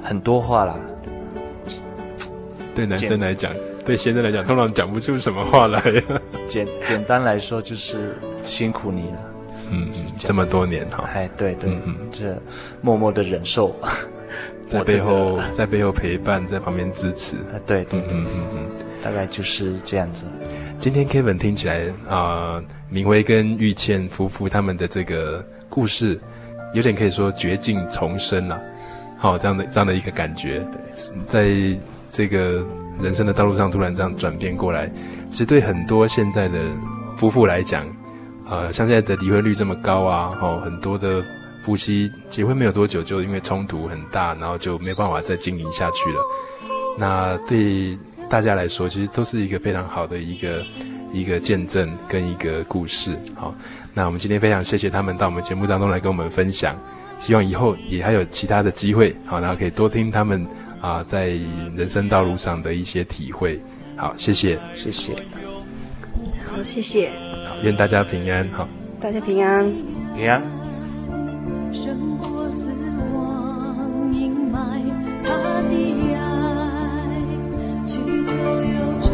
[0.00, 0.78] 很多话啦。
[2.72, 3.52] 对男生来讲。
[3.84, 5.82] 对先生来讲，通常讲不出什么话来。
[6.48, 8.14] 简简单来说，就是
[8.46, 9.18] 辛苦你了。
[9.70, 9.90] 嗯，
[10.20, 11.04] 这么多年哈。
[11.12, 12.40] 哎，对对，嗯，这
[12.80, 13.74] 默默的忍受，
[14.68, 17.34] 在背后在背后陪伴，在旁边支持。
[17.36, 18.58] 啊，对对对，嗯嗯嗯，
[19.02, 20.24] 大概就是这样子。
[20.78, 26.18] 今天 Kevin 听起来啊，呃，明辉跟玉倩夫妇他们的这个故事，
[26.74, 28.60] 有点可以说绝境重生了，
[29.16, 30.62] 好，这样的这样的一个感觉。
[31.26, 31.48] 在
[32.10, 32.62] 这个。
[33.02, 34.88] 人生的道路上突然这样转变过来，
[35.28, 36.60] 其实对很多现在的
[37.16, 37.84] 夫妇来讲，
[38.48, 41.20] 呃，像现在的离婚率这么高啊，哦，很多的
[41.64, 46.20] 夫妻结婚没有多久，就因为冲突很大，然后就没办法再经营下去了。
[46.96, 47.98] 那对
[48.30, 50.62] 大家来说，其实都是一个非常好的一个
[51.12, 53.18] 一个见证跟一个故事。
[53.34, 53.52] 好，
[53.94, 56.76] 那我们今天非常谢谢他们到我们节目当中来跟我们分享，
[57.20, 60.44] 希望以后也还有其他的机会，好，然后可以多听他们
[60.80, 61.28] 啊在
[61.76, 63.60] 人生道路上的一些体会。
[63.96, 65.14] 好，谢谢，谢谢。
[66.50, 67.08] 好，谢谢。
[67.48, 68.48] 好，愿大家平安。
[68.50, 68.68] 好，
[69.00, 69.64] 大家平安，
[70.16, 70.42] 平安。
[71.72, 72.72] 胜过死
[73.14, 74.92] 亡阴霾，
[75.22, 75.28] 他
[75.62, 75.70] 的
[76.16, 76.24] 爱
[77.86, 78.32] 驱走
[78.62, 79.12] 忧愁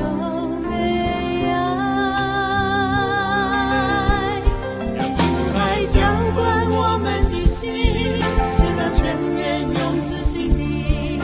[8.51, 11.21] 写到尘缘永自心底，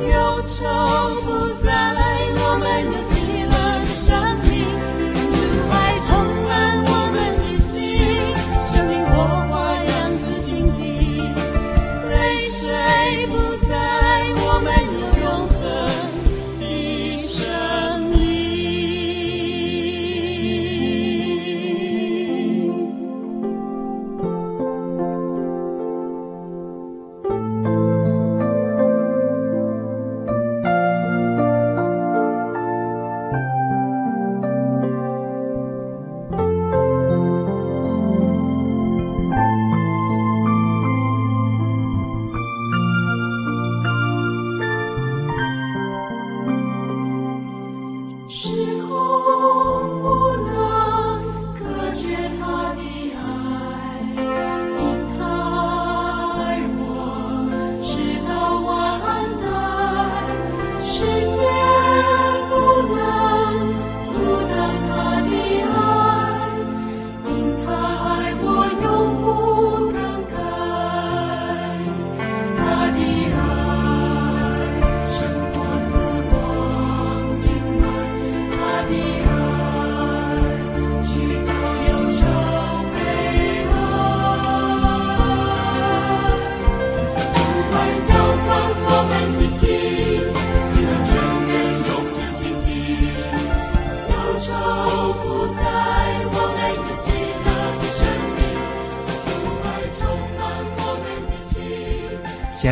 [0.00, 0.62] 忧愁
[1.22, 1.72] 不再，
[2.36, 3.52] 我们有喜乐
[3.84, 4.14] 的生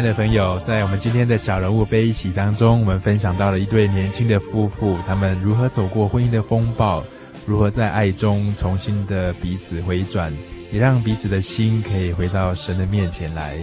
[0.01, 7.05] 爱的朋友，在我们今天的小人物悲喜当中，我们分享到了一对年轻的夫妇，他们如何走过婚姻的风暴，
[7.45, 10.35] 如何在爱中重新的彼此回转，
[10.73, 13.59] 也让彼此的心可以回到神的面前来。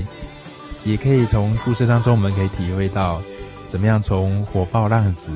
[0.85, 3.19] 也可以从故事当中，我们可以体会到，
[3.65, 5.33] 怎么样从火爆浪子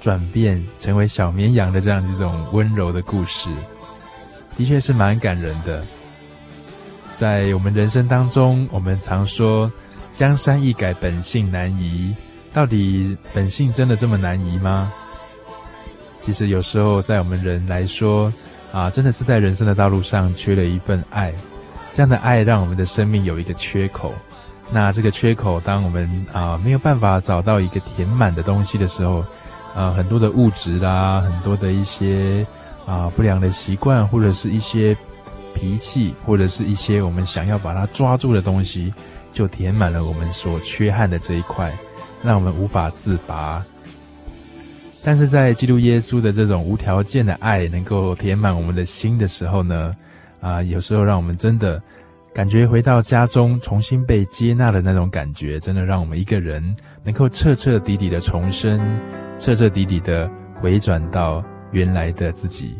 [0.00, 3.50] 转变成为小绵羊的这样一种温柔的故事，
[4.56, 5.84] 的确是蛮感人的。
[7.12, 9.68] 在我们人生当中，我们常说。
[10.14, 12.14] 江山易改，本性难移。
[12.52, 14.92] 到底本性真的这么难移吗？
[16.20, 18.32] 其实有时候，在我们人来说，
[18.72, 21.34] 啊，真的是在人生的道路上缺了一份爱。
[21.90, 24.14] 这样的爱让我们的生命有一个缺口。
[24.72, 29.24] 那这个缺口，当我们啊没有办法找到一个填满的东西的时候，
[29.74, 32.46] 啊，很多的物质啦，很多的一些
[32.86, 34.96] 啊不良的习惯，或者是一些
[35.54, 38.94] 脾气，或者是一些我们想要把它抓住的东西。
[39.34, 41.76] 就填满了我们所缺憾的这一块，
[42.22, 43.62] 让我们无法自拔。
[45.04, 49.94] 但是在基督耶稣的这种无条件的爱能够填满我们的心的时候呢，
[50.40, 51.82] 啊，有时候让我们真的
[52.32, 58.80] 感觉回到家中，重新被接纳的那种感觉，真的让我们一个人能够彻彻底底的重生，
[59.38, 60.30] 彻彻底底的
[60.62, 62.78] 回转到原来的自己。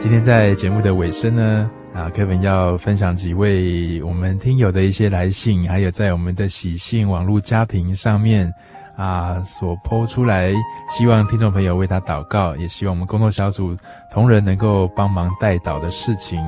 [0.00, 8.52] 今天在节目的尾声呢，啊，Kevin 要分享几位我们听友的一些来信，还有在我们的喜信网络家庭上面
[8.96, 10.52] 啊所抛出来，
[10.88, 13.76] 希望听众朋友为他祷告，也希望我们工作小组
[14.10, 16.40] 同仁能够帮忙代祷的事情。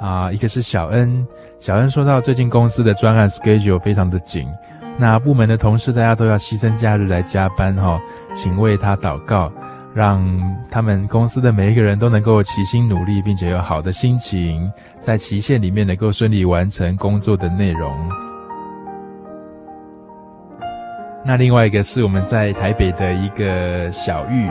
[0.00, 1.26] 啊，一个是小恩，
[1.58, 4.46] 小恩说到最近公司的专案 schedule 非常的紧，
[4.98, 8.00] 那部门的同事大家都要牺牲假日来加班哈、哦，
[8.34, 9.50] 请为他祷告。
[9.96, 10.22] 让
[10.70, 14.70] 他们公司的每一个人都能够齐心努力，并且有好的心情，
[15.00, 17.90] 在期限里面能够顺利完成工作的内容。
[21.24, 24.50] 那另外一个是我们在台北的一个小玉，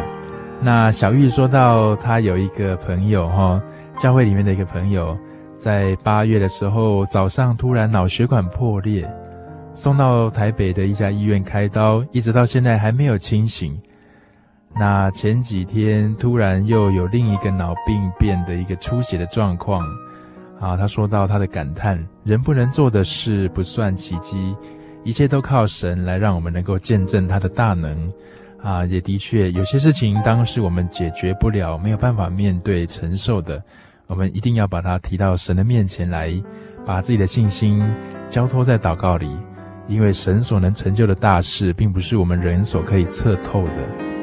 [0.59, 3.61] 那小玉说到他有一个朋友哈，
[3.99, 5.15] 教会里面的一个朋友，
[5.59, 9.07] 在八月的时候早上突然脑血管破裂，
[9.75, 13.79] 送到台北的一家医院开刀，一直到现在还没有清醒。
[14.77, 19.81] 那前几天突然又有另一个脑病变的一个出血的状况，
[20.59, 24.53] 啊，他说到他的感叹：人不能做的事不算奇迹，
[25.05, 28.11] 一切都靠神来让我们能够见证他的大能。
[28.61, 33.63] 啊，也的确有些事情，当时我们解决不了、没有办法面对承受的，
[34.07, 36.33] 我们一定要把它提到神的面前来，
[36.83, 37.81] 把自己的信心
[38.27, 39.29] 交托在祷告里，
[39.87, 44.14] 因为神所能成就的大事，并不是我们人所可以测透的。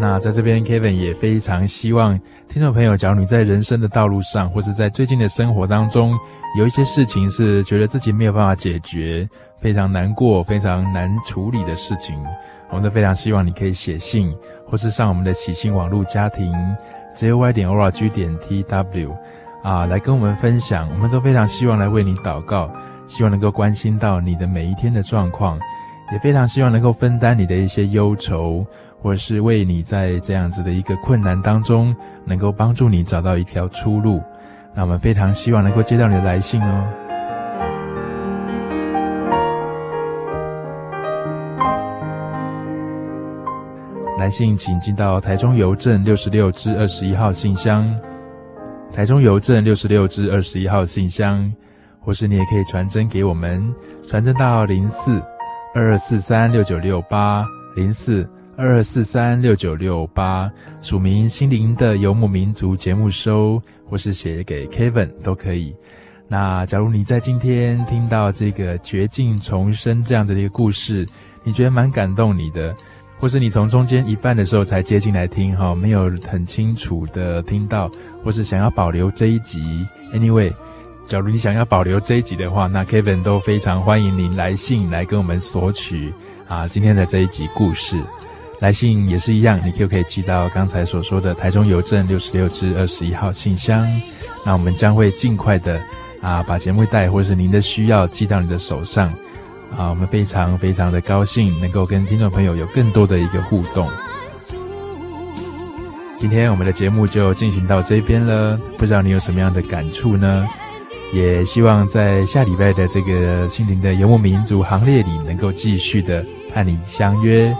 [0.00, 2.16] 那在这边，Kevin 也非常希望
[2.48, 6.16] 听众朋友，假如你在人生的道路上，或是在最近的生活当中，
[6.56, 9.28] 有一些事情是觉得自己没有办法解决，
[9.60, 12.16] 非常难过、非常难处理的事情，
[12.70, 14.32] 我们都非常希望你可以写信，
[14.66, 16.52] 或是上我们的喜信网络家庭
[17.16, 19.10] ，jy 点 org 点 tw
[19.64, 20.88] 啊，来跟我们分享。
[20.92, 22.70] 我们都非常希望来为你祷告，
[23.08, 25.58] 希望能够关心到你的每一天的状况，
[26.12, 28.64] 也非常希望能够分担你的一些忧愁。
[29.00, 31.94] 或者是为你在这样子的一个困难当中，
[32.24, 34.20] 能够帮助你找到一条出路，
[34.74, 36.88] 那我们非常希望能够接到你的来信哦。
[44.18, 47.88] 来信请寄到台中邮政六十六至二十一号信箱，
[48.92, 51.50] 台中邮政六十六至二十一号信箱，
[52.00, 53.62] 或是你也可以传真给我们，
[54.08, 55.22] 传真到零四
[55.72, 57.46] 二二四三六九六八
[57.76, 58.28] 零四。
[58.58, 60.50] 二二四三六九六八，
[60.82, 65.72] 署名心灵的游牧民族节目收，或是写给 Kevin 都可以。
[66.26, 71.06] 那假如你在今天听到这个绝境重生这样子的一个故事，
[71.44, 72.74] 你觉得蛮感动你的，
[73.16, 77.88] 或是你从中间一半的时候才接进来听哈，没有很清楚的听到，
[78.24, 80.52] 或是想要保留这一集，Anyway，
[81.06, 86.12] 假如你想要保留这一集的话，那 Kevin 都非常欢迎您来信来跟我们索取
[86.48, 88.02] 啊今天的这一集故事。
[88.60, 93.86] 来信也是一样，你就可以寄到刚才所说的台中邮政六十六至二十一号信箱。
[94.44, 95.80] 那我们将会尽快的
[96.20, 99.12] 啊，把节目带或者是您的需要寄到你的手上
[99.76, 99.90] 啊。
[99.90, 103.88] 我们非常非常的高兴能够跟听众朋友有更多的一个互动。
[106.16, 110.44] 今天我们的节目就进行到这边了，不知道你有什么样的感触呢？
[111.12, 117.54] 也希望在下礼拜的这个心灵的游牧民族行列里，能够继续的和你相约。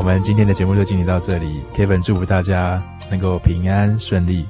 [0.00, 4.46] 我们今天的节目就进行到这里，Kevin 祝福大家能够平安顺利。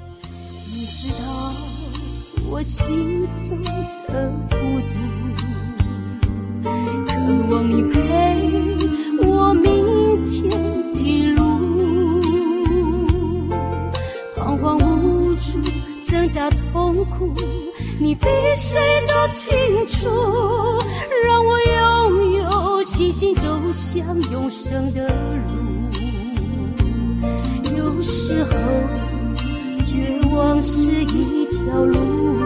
[0.73, 1.53] 你知道
[2.49, 3.61] 我心中
[4.07, 4.55] 的孤
[6.63, 6.71] 独，
[7.05, 7.19] 渴
[7.51, 7.99] 望你陪
[9.27, 10.49] 我明天
[10.95, 11.43] 的路，
[14.37, 15.61] 彷徨无助，
[16.05, 17.35] 挣扎痛苦，
[17.99, 19.53] 你比谁都清
[19.89, 20.09] 楚，
[21.27, 21.80] 让我拥
[22.81, 22.83] 我。
[22.83, 25.61] 细心走向永生的路，
[27.77, 28.51] 有时候
[29.87, 32.39] 绝望是一条路，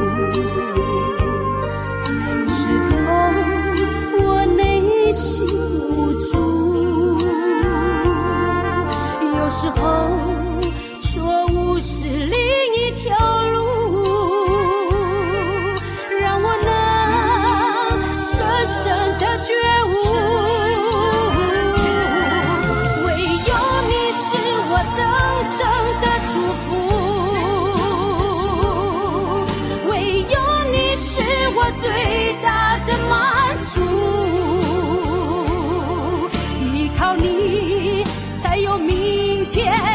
[2.49, 2.99] 刺痛
[4.27, 5.47] 我内心
[5.93, 6.33] 无助。
[9.39, 10.34] 有时候
[36.73, 38.05] 依靠你
[38.37, 39.94] 才有明天。